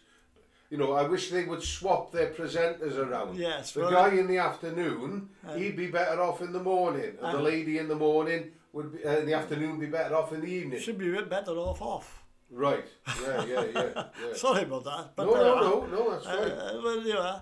You 0.70 0.78
know, 0.78 0.92
I 0.94 1.02
wish 1.02 1.28
they 1.28 1.44
would 1.44 1.62
swap 1.62 2.12
their 2.12 2.30
presenters 2.30 2.96
around. 2.96 3.36
Yes, 3.36 3.72
The 3.72 3.90
guy 3.90 4.14
in 4.14 4.26
the 4.26 4.38
afternoon, 4.38 5.28
he'd 5.54 5.76
be 5.76 5.88
better 5.88 6.18
off 6.22 6.40
in 6.40 6.54
the 6.54 6.62
morning, 6.62 7.12
and 7.20 7.36
the 7.36 7.42
lady 7.42 7.76
in 7.76 7.88
the 7.88 7.94
morning 7.94 8.52
would 8.72 8.92
be, 8.92 9.04
uh, 9.04 9.18
in 9.18 9.26
the 9.26 9.34
afternoon 9.34 9.78
be 9.78 9.86
better 9.86 10.14
off 10.16 10.32
in 10.32 10.40
the 10.40 10.46
evening. 10.46 10.80
Should 10.80 10.98
be 10.98 11.08
a 11.08 11.12
bit 11.12 11.28
better 11.30 11.52
off 11.52 11.80
off. 11.82 12.22
Right. 12.50 12.84
Yeah, 13.22 13.44
yeah, 13.44 13.64
yeah. 13.74 13.90
yeah. 13.94 14.04
Sorry 14.34 14.62
about 14.64 14.84
that. 14.84 15.10
But 15.16 15.26
no, 15.26 15.32
no, 15.34 15.54
are. 15.54 15.60
no, 15.62 15.86
no, 15.86 16.10
that's 16.12 16.26
Uh, 16.26 16.36
fine. 16.36 16.50
uh, 16.50 16.80
well, 16.84 17.00
you 17.06 17.14
know, 17.14 17.40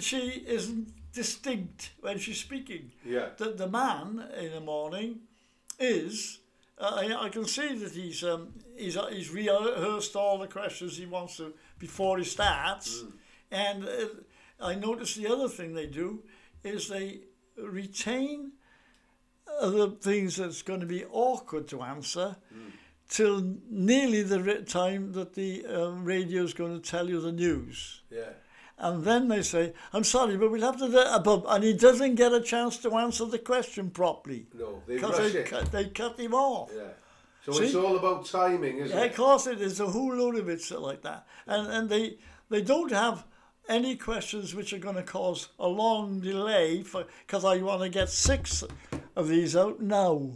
she 0.00 0.18
isn't 0.46 0.88
distinct 1.12 1.90
when 2.00 2.18
she's 2.18 2.38
speaking. 2.40 2.90
Yeah. 3.04 3.30
The, 3.36 3.52
the 3.52 3.68
man 3.68 4.22
in 4.38 4.52
the 4.52 4.60
morning 4.60 5.20
is. 5.78 6.38
Uh, 6.78 6.96
I, 6.96 7.26
I 7.26 7.28
can 7.28 7.44
see 7.46 7.74
that 7.78 7.92
he's 7.92 8.24
um, 8.24 8.48
he's 8.76 8.96
uh, 8.96 9.06
he's 9.06 9.30
rehearsed 9.30 10.16
all 10.16 10.38
the 10.38 10.48
questions 10.48 10.96
he 10.96 11.06
wants 11.06 11.36
to 11.36 11.52
before 11.78 12.18
he 12.18 12.24
starts, 12.24 13.04
and 13.50 13.84
uh, 13.84 14.06
I 14.58 14.74
notice 14.74 15.14
the 15.14 15.28
other 15.28 15.48
thing 15.48 15.74
they 15.74 15.86
do 15.86 16.22
is 16.64 16.88
they 16.88 17.20
retain 17.56 18.52
uh, 19.62 19.70
the 19.70 19.90
things 19.90 20.36
that's 20.36 20.62
going 20.62 20.80
to 20.80 20.86
be 20.86 21.04
awkward 21.06 21.68
to 21.68 21.82
answer 21.82 22.36
till 23.08 23.56
nearly 23.70 24.22
the 24.22 24.62
time 24.62 25.12
that 25.12 25.34
the 25.34 25.64
um, 25.66 26.04
radio 26.04 26.42
is 26.42 26.54
going 26.54 26.80
to 26.80 26.90
tell 26.90 27.08
you 27.08 27.20
the 27.20 27.32
news. 27.32 28.00
Yeah. 28.10 28.30
And 28.78 29.04
then 29.04 29.28
they 29.28 29.42
say, 29.42 29.74
I'm 29.92 30.02
sorry, 30.02 30.36
but 30.36 30.50
we'll 30.50 30.62
have 30.62 30.78
to 30.78 30.88
do 30.88 30.98
above. 30.98 31.44
And 31.48 31.62
he 31.62 31.74
doesn't 31.74 32.14
get 32.14 32.32
a 32.32 32.40
chance 32.40 32.78
to 32.78 32.94
answer 32.96 33.26
the 33.26 33.38
question 33.38 33.90
properly. 33.90 34.46
No, 34.54 34.82
they 34.86 34.96
rush 34.96 35.32
they, 35.32 35.40
it. 35.40 35.46
cut, 35.46 35.70
they 35.70 35.84
cut 35.90 36.18
him 36.18 36.34
off. 36.34 36.70
Yeah. 36.74 36.88
So 37.44 37.52
See? 37.52 37.66
it's 37.66 37.74
all 37.74 37.96
about 37.96 38.24
timing, 38.26 38.78
isn't 38.78 38.96
Yeah, 38.96 39.04
it? 39.04 39.10
of 39.10 39.16
course 39.16 39.46
it 39.46 39.60
is. 39.60 39.78
A 39.78 39.86
whole 39.86 40.14
load 40.14 40.36
of 40.36 40.48
it 40.48 40.68
like 40.70 41.02
that. 41.02 41.26
And, 41.46 41.70
and 41.70 41.88
they, 41.88 42.16
they 42.48 42.62
don't 42.62 42.90
have 42.92 43.24
any 43.68 43.94
questions 43.96 44.54
which 44.54 44.72
are 44.72 44.78
going 44.78 44.96
to 44.96 45.02
cause 45.02 45.48
a 45.58 45.68
long 45.68 46.20
delay 46.20 46.78
because 46.78 47.44
I 47.44 47.58
want 47.58 47.82
to 47.82 47.88
get 47.88 48.08
six 48.08 48.64
of 49.16 49.28
these 49.28 49.56
out 49.56 49.80
now. 49.80 50.30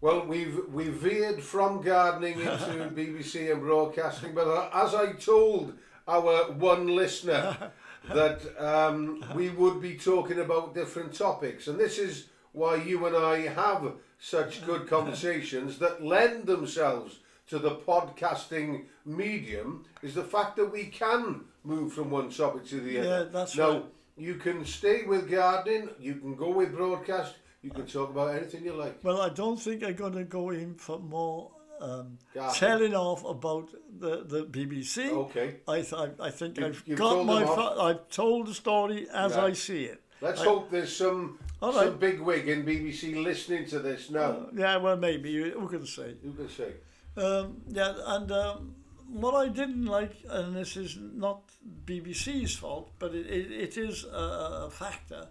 Well, 0.00 0.26
we've 0.26 0.60
we 0.72 0.88
veered 0.88 1.40
from 1.42 1.80
gardening 1.80 2.40
into 2.40 2.46
BBC 2.94 3.52
and 3.52 3.60
broadcasting, 3.60 4.34
but 4.34 4.48
uh, 4.48 4.68
as 4.74 4.94
I 4.94 5.12
told 5.12 5.74
our 6.08 6.50
one 6.52 6.88
listener 6.88 7.56
that 8.12 8.40
um, 8.58 9.24
we 9.34 9.50
would 9.50 9.80
be 9.80 9.94
talking 9.96 10.40
about 10.40 10.74
different 10.74 11.14
topics, 11.14 11.68
and 11.68 11.78
this 11.78 11.98
is 11.98 12.26
why 12.50 12.74
you 12.76 13.06
and 13.06 13.16
I 13.16 13.46
have 13.46 13.92
such 14.18 14.66
good 14.66 14.88
conversations 14.88 15.78
that 15.78 16.04
lend 16.04 16.46
themselves 16.46 17.20
to 17.48 17.58
the 17.58 17.76
podcasting 17.76 18.86
medium 19.04 19.84
is 20.02 20.14
the 20.14 20.24
fact 20.24 20.56
that 20.56 20.72
we 20.72 20.86
can 20.86 21.42
move 21.64 21.92
from 21.92 22.10
one 22.10 22.30
topic 22.30 22.66
to 22.66 22.80
the 22.80 22.98
other. 22.98 23.08
Yeah, 23.08 23.24
that's 23.24 23.56
now, 23.56 23.70
right. 23.70 23.84
You 24.16 24.34
can 24.36 24.64
stay 24.64 25.04
with 25.04 25.30
gardening, 25.30 25.88
you 25.98 26.14
can 26.16 26.34
go 26.34 26.50
with 26.50 26.74
broadcast, 26.74 27.34
you 27.62 27.70
can 27.70 27.86
talk 27.86 28.10
about 28.10 28.34
anything 28.34 28.64
you 28.64 28.74
like. 28.74 29.02
Well, 29.02 29.20
I 29.20 29.28
don't 29.28 29.60
think 29.60 29.82
I'm 29.84 29.94
going 29.94 30.14
to 30.14 30.24
go 30.24 30.50
in 30.50 30.74
for 30.74 30.98
more 30.98 31.50
um, 31.80 32.18
Gardening. 32.34 32.54
telling 32.58 32.94
off 32.94 33.24
about 33.24 33.70
the, 33.98 34.24
the 34.24 34.44
BBC. 34.44 35.10
Okay. 35.10 35.56
I, 35.66 35.82
th- 35.82 36.12
I 36.20 36.30
think 36.30 36.58
You've- 36.58 36.92
I've 36.92 36.96
got 36.98 37.24
my. 37.24 37.44
Fa- 37.44 37.76
I've 37.80 38.08
told 38.08 38.46
the 38.48 38.54
story 38.54 39.06
as. 39.12 39.36
I 39.36 39.52
see 39.52 39.84
it. 39.84 40.00
Let's 40.20 40.40
I- 40.40 40.44
hope 40.44 40.70
there's 40.70 40.94
some 40.94 41.38
All 41.60 41.72
some 41.72 41.88
right. 41.88 41.98
big 42.00 42.20
wig 42.20 42.48
in 42.48 42.64
BBC 42.64 43.22
listening 43.22 43.66
to 43.66 43.80
this 43.80 44.10
now. 44.10 44.46
Yeah, 44.56 44.76
well, 44.76 44.96
maybe 44.96 45.50
who 45.50 45.68
can 45.68 45.86
say? 45.86 46.14
Who 46.22 46.32
can 46.34 46.48
say? 46.48 46.72
Um, 47.16 47.60
yeah, 47.68 47.94
and 48.06 48.30
um, 48.32 48.74
what 49.12 49.34
I 49.34 49.48
didn't 49.48 49.86
like, 49.86 50.16
and 50.28 50.56
this 50.56 50.76
is 50.76 50.96
not 50.98 51.42
BBC's 51.84 52.56
fault, 52.56 52.92
but 52.98 53.14
it, 53.14 53.26
it, 53.26 53.52
it 53.52 53.76
is 53.76 54.04
a, 54.04 54.66
a 54.66 54.70
factor 54.70 55.28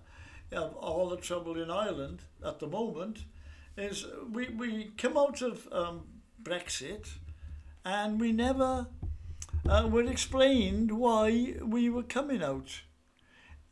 of 0.51 0.75
all 0.75 1.09
the 1.09 1.17
trouble 1.17 1.61
in 1.61 1.71
Ireland 1.71 2.19
at 2.45 2.59
the 2.59 2.67
moment, 2.67 3.25
is 3.77 4.05
we, 4.31 4.49
we 4.49 4.91
come 4.97 5.17
out 5.17 5.41
of 5.41 5.67
um, 5.71 6.01
Brexit 6.41 7.07
and 7.83 8.19
we 8.19 8.31
never 8.31 8.87
uh, 9.67 9.87
were 9.89 10.03
explained 10.03 10.91
why 10.91 11.55
we 11.61 11.89
were 11.89 12.03
coming 12.03 12.43
out. 12.43 12.81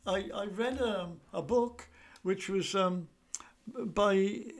I, 0.06 0.30
I 0.34 0.46
read 0.46 0.80
um, 0.80 1.20
a 1.32 1.42
book 1.42 1.88
which 2.22 2.48
was 2.48 2.74
um, 2.74 3.08
by 3.66 4.14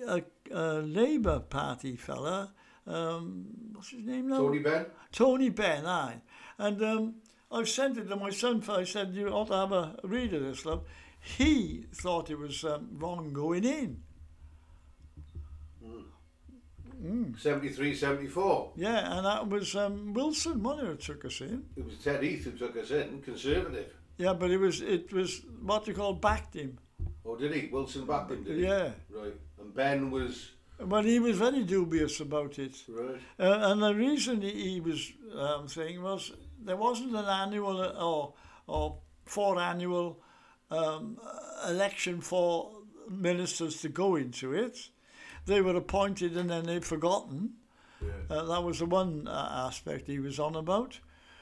a, 0.06 0.22
a 0.50 0.62
Labour 0.82 1.40
Party 1.40 1.96
fella. 1.96 2.52
Um, 2.86 3.46
what's 3.72 3.90
his 3.90 4.04
name 4.04 4.28
now? 4.28 4.38
Tony 4.38 4.58
Benn? 4.58 4.86
Tony 5.12 5.48
Benn, 5.50 5.86
aye. 5.86 6.22
And 6.58 6.82
um, 6.82 7.14
I've 7.50 7.68
sent 7.68 7.98
it 7.98 8.08
to 8.08 8.16
my 8.16 8.30
son. 8.30 8.62
I 8.68 8.84
said, 8.84 9.14
you 9.14 9.28
ought 9.28 9.48
to 9.48 9.54
have 9.54 9.72
a 9.72 9.96
read 10.04 10.34
of 10.34 10.42
this, 10.42 10.64
love. 10.64 10.84
He 11.20 11.86
thought 11.94 12.30
it 12.30 12.38
was 12.38 12.64
um, 12.64 12.88
wrong 12.92 13.32
going 13.32 13.64
in. 13.64 14.02
73, 17.38 17.94
74. 17.94 18.72
Yeah, 18.76 19.16
and 19.16 19.24
that 19.24 19.48
was 19.48 19.74
um, 19.74 20.12
Wilson, 20.12 20.62
who 20.62 20.96
took 20.96 21.24
us 21.24 21.40
in. 21.40 21.64
It 21.76 21.84
was 21.84 21.96
Ted 21.96 22.22
Heath 22.22 22.44
who 22.44 22.52
took 22.52 22.76
us 22.76 22.90
in, 22.90 23.22
Conservative. 23.22 23.94
Yeah, 24.18 24.34
but 24.34 24.50
it 24.50 24.58
was 24.58 24.82
it 24.82 25.10
was 25.12 25.40
what 25.62 25.86
you 25.88 25.94
call 25.94 26.12
backed 26.12 26.54
him. 26.54 26.78
Oh, 27.24 27.36
did 27.36 27.54
he? 27.54 27.68
Wilson 27.72 28.04
backed 28.04 28.32
him, 28.32 28.44
did 28.44 28.58
he? 28.58 28.64
Yeah. 28.64 28.90
Right. 29.10 29.34
And 29.58 29.74
Benn 29.74 30.10
was... 30.10 30.50
But 30.82 31.04
he 31.04 31.18
was 31.18 31.36
very 31.36 31.62
dubious 31.64 32.20
about 32.20 32.58
it. 32.58 32.72
Right. 32.88 33.20
Uh, 33.38 33.70
and 33.70 33.82
the 33.82 33.94
reason 33.94 34.40
he, 34.40 34.80
was 34.80 35.12
um, 35.36 35.68
saying 35.68 36.02
was 36.02 36.32
there 36.62 36.76
wasn't 36.76 37.14
an 37.14 37.26
annual 37.26 37.80
uh, 37.80 38.02
or 38.02 38.34
or 38.66 38.98
four 39.24 39.58
annual 39.58 40.20
um, 40.70 41.18
election 41.68 42.20
for 42.20 42.70
ministers 43.08 43.80
to 43.82 43.88
go 43.88 44.16
into 44.16 44.52
it. 44.54 44.88
They 45.46 45.60
were 45.60 45.76
appointed 45.76 46.36
and 46.36 46.48
then 46.48 46.64
they'd 46.64 46.84
forgotten. 46.84 47.54
Uh, 48.30 48.44
that 48.44 48.62
was 48.62 48.78
the 48.78 48.86
one 48.86 49.28
uh, 49.28 49.66
aspect 49.66 50.06
he 50.06 50.18
was 50.18 50.38
on 50.38 50.54
about. 50.54 50.98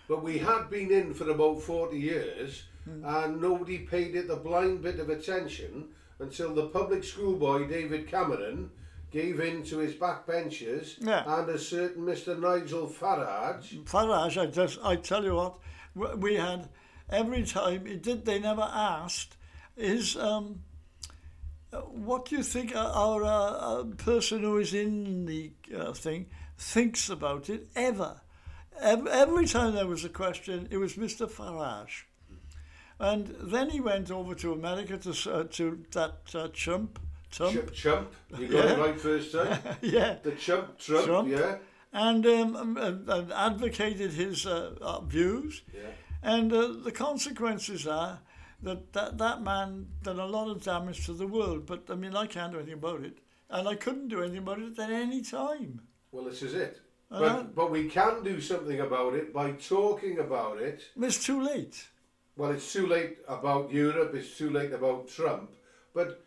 But 0.09 0.23
we 0.23 0.39
had 0.39 0.71
been 0.71 0.91
in 0.91 1.15
for 1.15 1.31
about 1.31 1.63
40 1.63 1.97
years 1.97 2.65
and 3.05 3.41
nobody 3.41 3.79
paid 3.79 4.17
it 4.17 4.29
the 4.29 4.37
blind 4.37 4.83
bit 4.83 4.99
of 4.99 5.11
attention 5.11 5.89
until 6.19 6.55
the 6.55 6.69
public 6.69 7.05
schoolboy 7.05 7.69
David 7.69 8.09
Cameron 8.09 8.71
gave 9.11 9.41
in 9.41 9.63
to 9.65 9.79
his 9.79 9.95
backbenchers 9.95 10.97
Yeah. 11.01 11.25
and 11.27 11.49
a 11.49 11.59
certain 11.59 12.05
Mr 12.05 12.39
Nigel 12.39 12.89
Farage. 12.89 13.83
Farage, 13.85 14.41
I 14.41 14.47
just, 14.47 14.79
I 14.83 14.97
tell 14.97 15.25
you 15.25 15.35
what, 15.35 16.19
we 16.19 16.35
had 16.35 16.69
every 17.09 17.45
time 17.45 17.87
it 17.87 18.03
did. 18.03 18.25
They 18.25 18.39
never 18.39 18.63
asked, 18.63 19.37
is 19.77 20.17
um, 20.17 20.63
uh, 21.73 21.79
what 21.81 22.27
do 22.27 22.37
you 22.37 22.43
think 22.43 22.75
our, 22.75 22.91
our 22.91 23.25
uh, 23.25 23.29
uh, 23.29 23.85
person 23.97 24.43
who 24.43 24.59
is 24.59 24.75
in 24.75 25.27
the 25.27 25.53
uh, 25.77 25.93
thing 25.93 26.27
thinks 26.57 27.09
about 27.09 27.49
it 27.51 27.69
ever? 27.77 28.21
Every, 28.81 29.47
time 29.47 29.75
there 29.75 29.89
was 29.89 30.05
a 30.05 30.09
question, 30.09 30.69
it 30.71 30.77
was 30.77 30.95
Mr. 30.95 31.29
Farage. 31.29 32.05
And 33.01 33.35
then 33.41 33.71
he 33.71 33.81
went 33.81 34.11
over 34.11 34.35
to 34.37 34.53
America 34.53 34.97
to 34.99 35.33
uh, 35.33 35.45
to 35.45 35.85
that 35.93 36.17
uh, 36.35 36.49
chump, 36.49 36.99
chump, 37.31 37.55
Chump, 37.55 37.73
chump. 37.73 38.15
You 38.39 38.49
got 38.49 38.65
it 38.71 38.79
right 38.79 39.01
first 39.01 39.33
time. 39.33 39.61
yeah, 39.83 40.17
The 40.23 40.33
chump, 40.33 40.79
Trump, 40.79 41.07
Trump. 41.07 41.29
yeah. 41.29 41.57
and, 41.93 42.27
um, 42.27 42.77
um, 42.77 43.33
advocated 43.35 44.13
his 44.13 44.47
uh, 44.47 44.75
uh, 44.81 45.01
views. 45.01 45.63
Yeah. 45.75 45.81
And 46.23 46.53
uh, 46.53 46.75
the 46.83 46.93
consequences 46.93 47.87
are 47.87 48.21
that, 48.63 48.93
that 48.93 49.19
that 49.19 49.43
man 49.43 49.87
done 50.03 50.19
a 50.19 50.27
lot 50.27 50.51
of 50.51 50.63
damage 50.65 51.07
to 51.07 51.13
the 51.13 51.27
world. 51.27 51.65
But 51.67 51.85
I 51.89 51.95
mean, 51.95 52.17
I 52.17 52.27
can't 52.27 52.53
do 52.53 52.59
anything 52.59 52.75
about 52.75 53.05
it, 53.05 53.19
and 53.49 53.69
I 53.69 53.75
couldn't 53.77 54.09
do 54.09 54.21
anything 54.23 54.39
about 54.39 54.59
it 54.59 54.79
at 54.79 54.91
any 54.91 55.23
time. 55.23 55.81
Well, 56.11 56.25
this 56.25 56.43
is 56.43 56.55
it. 56.55 56.81
But, 57.11 57.55
but 57.55 57.71
we 57.71 57.89
can 57.89 58.23
do 58.23 58.39
something 58.41 58.81
about 58.81 59.15
it 59.15 59.33
by 59.33 59.53
talking 59.53 60.19
about 60.19 60.61
it. 60.61 60.83
It's 61.01 61.25
too 61.25 61.41
late. 61.41 61.87
Well, 62.37 62.51
it's 62.51 62.71
too 62.73 62.87
late 62.87 63.19
about 63.27 63.73
Europe, 63.73 64.15
it's 64.15 64.37
too 64.37 64.51
late 64.51 64.73
about 64.73 65.09
Trump, 65.09 65.51
but 65.95 66.25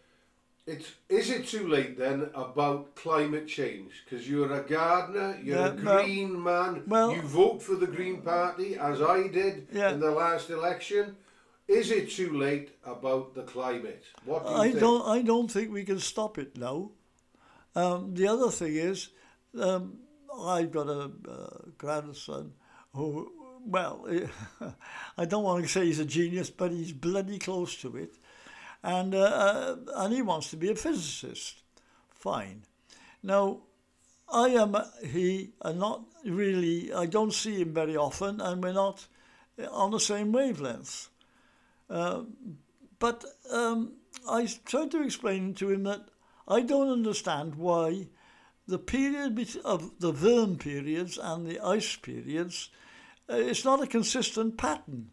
it's, 0.67 0.91
is 1.09 1.29
it 1.29 1.47
too 1.47 1.67
late 1.67 1.97
then 1.97 2.29
about 2.35 2.95
climate 2.95 3.47
change? 3.47 3.91
Because 4.03 4.29
you're 4.29 4.51
a 4.53 4.63
gardener, 4.63 5.39
you're 5.43 5.57
Yeah, 5.57 5.67
a 5.73 5.75
green 5.75 6.41
man, 6.43 6.83
Well- 6.87 7.13
you 7.15 7.21
vote 7.21 7.61
for 7.61 7.75
the 7.75 7.87
Green 7.87 8.21
Party, 8.21 8.75
as 8.77 9.01
I 9.01 9.27
did 9.27 9.67
Yeah. 9.73 9.91
in 9.93 9.99
the 9.99 10.11
last 10.11 10.49
election. 10.49 11.15
Is 11.67 11.89
it 11.91 12.09
too 12.11 12.37
late 12.37 12.71
about 12.83 13.33
the 13.33 13.43
climate? 13.43 14.03
What 14.25 14.45
do 14.45 14.51
you 14.51 14.57
I 14.57 14.67
think? 14.69 14.79
don't. 14.79 15.07
I 15.07 15.21
don't 15.21 15.49
think 15.49 15.71
we 15.71 15.83
can 15.85 15.99
stop 15.99 16.37
it 16.37 16.57
now. 16.57 16.91
Um, 17.75 18.13
the 18.13 18.27
other 18.27 18.49
thing 18.51 18.75
is, 18.75 19.09
um, 19.57 19.99
I've 20.37 20.71
got 20.71 20.87
a 20.87 21.11
uh, 21.29 21.57
grandson 21.77 22.53
who, 22.93 23.31
well, 23.65 24.05
I 25.17 25.25
don't 25.25 25.43
want 25.43 25.63
to 25.63 25.69
say 25.69 25.85
he's 25.85 25.99
a 25.99 26.05
genius, 26.05 26.49
but 26.49 26.71
he's 26.71 26.91
bloody 26.91 27.39
close 27.39 27.75
to 27.77 27.95
it, 27.95 28.17
and 28.83 29.13
uh, 29.13 29.19
uh, 29.19 29.75
and 29.95 30.13
he 30.13 30.21
wants 30.21 30.49
to 30.51 30.57
be 30.57 30.69
a 30.69 30.75
physicist. 30.75 31.63
Fine. 32.09 32.63
Now, 33.23 33.61
I 34.31 34.49
am. 34.49 34.75
He 35.03 35.51
are 35.61 35.73
not 35.73 36.03
really. 36.25 36.93
I 36.93 37.05
don't 37.05 37.33
see 37.33 37.61
him 37.61 37.73
very 37.73 37.97
often, 37.97 38.41
and 38.41 38.63
we're 38.63 38.73
not 38.73 39.07
on 39.71 39.91
the 39.91 39.99
same 39.99 40.33
wavelengths. 40.33 41.09
But 41.87 43.25
um, 43.51 43.93
I 44.29 44.47
tried 44.65 44.91
to 44.91 45.03
explain 45.03 45.55
to 45.55 45.69
him 45.71 45.83
that 45.83 46.09
I 46.47 46.61
don't 46.61 46.89
understand 46.89 47.55
why 47.55 48.07
the 48.67 48.77
period 48.77 49.57
of 49.65 49.99
the 49.99 50.11
worm 50.11 50.57
periods 50.57 51.17
and 51.17 51.47
the 51.47 51.59
ice 51.59 51.95
periods, 51.95 52.69
uh, 53.29 53.35
it's 53.35 53.65
not 53.65 53.81
a 53.81 53.87
consistent 53.87 54.57
pattern. 54.57 55.11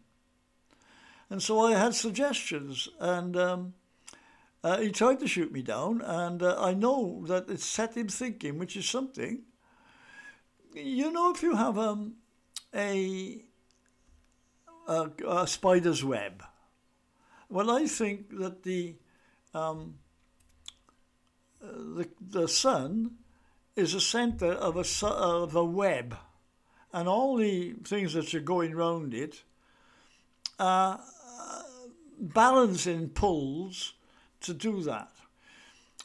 And 1.29 1.43
so 1.43 1.59
I 1.61 1.73
had 1.73 1.93
suggestions, 1.93 2.89
and 2.99 3.37
um, 3.37 3.73
uh, 4.63 4.79
he 4.79 4.91
tried 4.91 5.19
to 5.19 5.27
shoot 5.27 5.51
me 5.51 5.61
down, 5.61 6.01
and 6.01 6.41
uh, 6.41 6.55
I 6.59 6.73
know 6.73 7.23
that 7.27 7.49
it 7.49 7.59
set 7.59 7.95
him 7.95 8.07
thinking, 8.07 8.57
which 8.57 8.75
is 8.75 8.87
something. 8.87 9.43
You 10.73 11.11
know, 11.11 11.31
if 11.31 11.43
you 11.43 11.55
have 11.55 11.77
um, 11.77 12.15
a, 12.73 13.43
a, 14.87 15.09
a 15.27 15.47
spider's 15.47 16.03
web, 16.03 16.43
well, 17.47 17.69
I 17.69 17.85
think 17.85 18.37
that 18.39 18.63
the 18.63 18.95
um, 19.53 19.95
uh, 21.63 21.67
the 21.67 22.09
the 22.19 22.47
sun 22.47 23.17
is 23.75 23.93
a 23.93 24.01
centre 24.01 24.53
of 24.53 24.77
a 24.77 25.07
of 25.07 25.55
a 25.55 25.63
web, 25.63 26.17
and 26.91 27.07
all 27.07 27.37
the 27.37 27.73
things 27.83 28.13
that 28.13 28.33
are 28.33 28.39
going 28.39 28.75
round 28.75 29.13
it 29.13 29.43
are 30.59 30.95
uh, 30.95 31.18
balancing 32.19 33.09
pulls 33.09 33.93
to 34.41 34.53
do 34.53 34.81
that. 34.83 35.11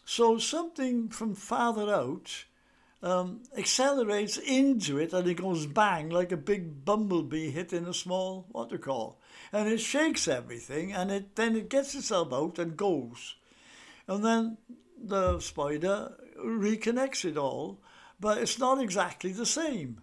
So 0.05 0.39
something 0.39 1.09
from 1.09 1.35
farther 1.35 1.93
out 1.93 2.45
um, 3.03 3.43
accelerates 3.57 4.39
into 4.39 4.99
it, 4.99 5.13
and 5.13 5.29
it 5.29 5.35
goes 5.35 5.67
bang 5.67 6.09
like 6.09 6.33
a 6.33 6.39
big 6.39 6.85
bumblebee 6.85 7.51
hitting 7.51 7.87
a 7.87 7.95
small 7.95 8.47
call, 8.81 9.19
and 9.53 9.69
it 9.69 9.79
shakes 9.79 10.27
everything, 10.27 10.93
and 10.93 11.11
it 11.11 11.37
then 11.37 11.55
it 11.55 11.69
gets 11.69 11.95
itself 11.95 12.33
out 12.33 12.59
and 12.59 12.79
goes, 12.79 13.35
and 14.09 14.25
then 14.25 14.57
the 14.99 15.39
spider 15.41 16.15
reconnects 16.43 17.27
it 17.27 17.37
all, 17.37 17.79
but 18.19 18.39
it's 18.39 18.59
not 18.59 18.81
exactly 18.81 19.33
the 19.33 19.47
same, 19.47 20.01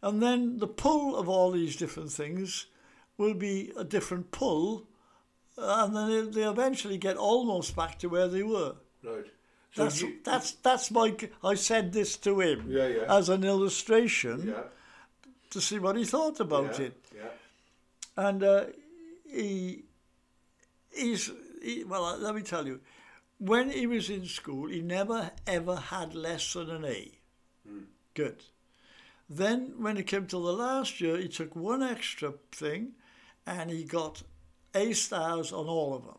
and 0.00 0.22
then 0.22 0.58
the 0.58 0.68
pull 0.68 1.16
of 1.16 1.28
all 1.28 1.50
these 1.50 1.74
different 1.74 2.12
things 2.12 2.66
will 3.18 3.34
be 3.34 3.72
a 3.76 3.82
different 3.82 4.30
pull, 4.30 4.86
and 5.56 5.96
then 5.96 6.30
they, 6.30 6.42
eventually 6.42 6.98
get 6.98 7.16
almost 7.16 7.74
back 7.74 7.98
to 8.00 8.08
where 8.08 8.28
they 8.28 8.42
were. 8.42 8.74
Right. 9.02 9.26
So 9.72 9.84
That's 9.84 10.02
you, 10.02 10.14
that's 10.24 10.52
that's 10.52 10.90
my. 10.90 11.14
I 11.44 11.54
said 11.54 11.92
this 11.92 12.16
to 12.18 12.40
him 12.40 12.64
Yeah, 12.68 12.86
yeah. 12.86 13.16
as 13.16 13.28
an 13.28 13.44
illustration 13.44 14.48
yeah, 14.48 14.62
to 15.50 15.60
see 15.60 15.78
what 15.78 15.96
he 15.96 16.04
thought 16.04 16.40
about 16.40 16.80
it, 16.80 16.96
yeah. 17.14 17.28
and 18.16 18.42
uh, 18.42 18.64
he 19.30 19.84
he's 20.94 21.30
he, 21.62 21.84
well. 21.84 22.16
Let 22.18 22.34
me 22.34 22.40
tell 22.40 22.66
you, 22.66 22.80
when 23.38 23.70
he 23.70 23.86
was 23.86 24.08
in 24.08 24.24
school, 24.24 24.68
he 24.68 24.80
never 24.80 25.30
ever 25.46 25.76
had 25.76 26.14
less 26.14 26.54
than 26.54 26.70
an 26.70 26.84
A. 26.86 27.12
Good. 28.14 28.44
Then 29.28 29.74
when 29.76 29.98
it 29.98 30.06
came 30.06 30.26
to 30.28 30.36
the 30.36 30.52
last 30.52 31.00
year, 31.02 31.18
he 31.18 31.28
took 31.28 31.54
one 31.54 31.82
extra 31.82 32.32
thing, 32.50 32.92
and 33.46 33.70
he 33.70 33.84
got 33.84 34.22
A 34.76 34.92
stars 34.92 35.52
on 35.52 35.66
all 35.66 35.94
of 35.94 36.04
them. 36.04 36.18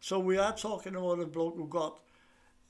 So 0.00 0.18
we 0.18 0.38
are 0.38 0.54
talking 0.56 0.94
about 0.96 1.20
a 1.20 1.26
bloke 1.26 1.56
who 1.56 1.66
got. 1.68 1.98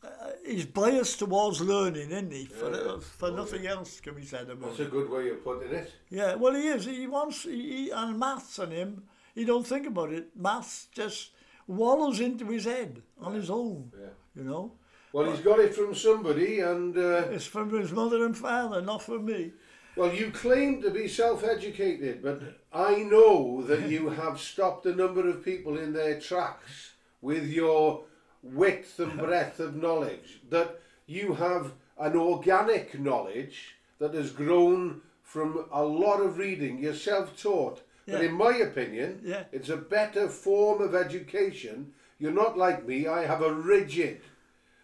Uh, 0.05 0.09
he's 0.47 0.67
biased 0.67 1.19
towards 1.19 1.61
learning, 1.61 2.11
isn't 2.11 2.33
he? 2.33 2.45
For, 2.45 2.71
Yeah, 2.71 2.83
yeah. 2.87 2.97
for 3.01 3.29
Oh, 3.29 3.37
nothing 3.37 3.67
else 3.67 3.99
can 4.01 4.15
be 4.15 4.25
said 4.25 4.43
about 4.51 4.53
him. 4.55 4.61
That's 4.69 4.81
it. 4.81 4.87
a 4.87 4.91
good 4.91 5.11
way 5.11 5.31
of 5.31 5.43
putting 5.43 5.73
it. 5.73 5.93
Yeah, 6.11 6.35
well, 6.35 6.55
he 6.55 6.69
is. 6.69 6.85
He 6.85 7.07
wants, 7.07 7.43
he, 7.43 7.91
and 7.91 8.19
maths 8.19 8.59
on 8.59 8.71
him, 8.71 9.05
he 9.35 9.45
don't 9.45 9.67
think 9.67 9.87
about 9.87 10.13
it. 10.13 10.29
Maths 10.37 10.89
just 10.95 11.31
wallows 11.67 12.21
into 12.21 12.47
his 12.47 12.65
head 12.67 13.03
on 13.21 13.35
his 13.35 13.51
own, 13.51 13.91
Yeah. 13.99 14.09
you 14.37 14.45
know. 14.45 14.73
Well, 15.13 15.31
he's 15.31 15.41
got 15.41 15.59
it 15.61 15.75
from 15.75 15.95
somebody, 15.95 16.61
and 16.61 16.97
uh, 16.97 17.29
It's 17.37 17.47
from 17.47 17.71
his 17.71 17.91
mother 17.91 18.25
and 18.27 18.37
father, 18.37 18.83
not 18.83 19.03
from 19.03 19.25
me. 19.25 19.53
Well, 19.97 20.13
you 20.13 20.31
claim 20.31 20.83
to 20.83 20.91
be 20.91 21.09
self-educated, 21.09 22.23
but 22.23 22.43
I 22.73 22.97
know 23.03 23.63
that 23.63 23.89
you 23.89 24.11
have 24.23 24.39
stopped 24.39 24.87
a 24.87 24.95
number 24.95 25.29
of 25.29 25.45
people 25.45 25.79
in 25.79 25.93
their 25.93 26.21
tracks 26.21 26.93
with 27.23 27.47
your 27.49 28.05
width 28.43 28.99
and 29.01 29.19
breadth 29.19 29.59
of 29.61 29.75
knowledge. 29.77 30.41
That 30.51 30.79
you 31.07 31.35
have 31.35 31.73
an 31.99 32.15
organic 32.17 32.99
knowledge 33.01 33.77
that 33.99 34.15
has 34.15 34.31
grown 34.31 35.01
from 35.23 35.67
a 35.73 35.83
lot 35.83 36.21
of 36.21 36.39
reading. 36.39 36.79
You're 36.79 36.95
self-taught, 36.95 37.81
but 38.07 38.23
in 38.23 38.33
my 38.35 38.57
opinion, 38.59 39.21
Yeah. 39.25 39.45
it's 39.51 39.71
a 39.71 39.77
better 39.77 40.29
form 40.29 40.81
of 40.83 40.95
education. 40.95 41.93
You're 42.19 42.33
not 42.33 42.57
like 42.57 42.87
me. 42.87 43.07
I 43.09 43.25
have 43.27 43.43
a 43.43 43.53
rigid, 43.53 44.21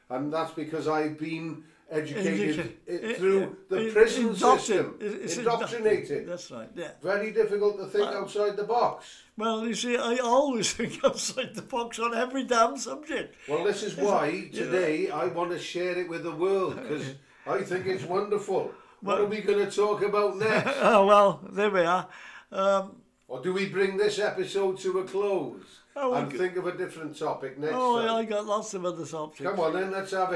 and 0.09 0.33
that's 0.33 0.53
because 0.53 0.89
I've 0.89 1.19
been 1.19 1.65
educated 1.93 2.57
Educa- 2.89 3.11
i- 3.11 3.15
through 3.15 3.43
uh, 3.45 3.49
the 3.69 3.91
prison 3.93 4.29
indoctrin- 4.31 4.59
system, 4.59 4.99
it's 5.01 5.37
indoctrinated. 5.37 6.27
That's 6.29 6.51
right, 6.51 6.69
yeah. 6.75 6.93
Very 7.03 7.31
difficult 7.33 7.79
to 7.79 7.87
think 7.87 8.07
Uh, 8.09 8.19
outside 8.21 8.57
the 8.57 8.65
box. 8.65 9.23
Well, 9.37 9.67
you 9.67 9.75
see, 9.75 9.97
I 9.97 10.17
always 10.17 10.73
think 10.79 11.05
outside 11.05 11.55
the 11.55 11.63
box 11.63 11.99
on 11.99 12.15
every 12.15 12.45
damn 12.45 12.77
subject. 12.77 13.37
Well, 13.49 13.65
this 13.65 13.83
is 13.83 13.97
why 13.97 14.49
today 14.53 15.11
I 15.11 15.27
want 15.27 15.51
to 15.51 15.59
share 15.59 15.99
it 15.99 16.09
with 16.09 16.23
the 16.25 16.33
world 16.45 16.77
because 16.77 17.07
I 17.47 17.63
think 17.63 17.87
it's 17.87 18.05
wonderful. 18.05 18.73
What 19.01 19.21
are 19.21 19.27
we 19.27 19.41
going 19.41 19.59
to 19.67 19.71
talk 19.71 20.03
about 20.03 20.37
next? 20.39 20.77
Oh, 20.81 21.07
well, 21.07 21.41
there 21.53 21.71
we 21.71 21.81
are. 21.81 22.07
Um, 22.53 22.97
or 23.29 23.43
do 23.43 23.53
we 23.53 23.67
bring 23.67 23.97
this 23.97 24.19
episode 24.19 24.79
to 24.81 24.99
a 25.01 25.05
close 25.05 25.65
Oh, 25.97 26.15
and 26.15 26.33
think 26.33 26.57
of 26.57 26.67
a 26.67 26.73
different 26.77 27.19
topic 27.19 27.59
next 27.59 27.75
oh, 27.77 28.01
time? 28.01 28.17
I 28.17 28.25
got 28.25 28.47
lots 28.47 28.73
of 28.75 28.85
other 28.87 29.05
subjects. 29.05 29.43
Come 29.43 29.59
on 29.61 29.73
then, 29.75 29.91
let's 29.91 30.13
have 30.13 30.23
it. 30.23 30.31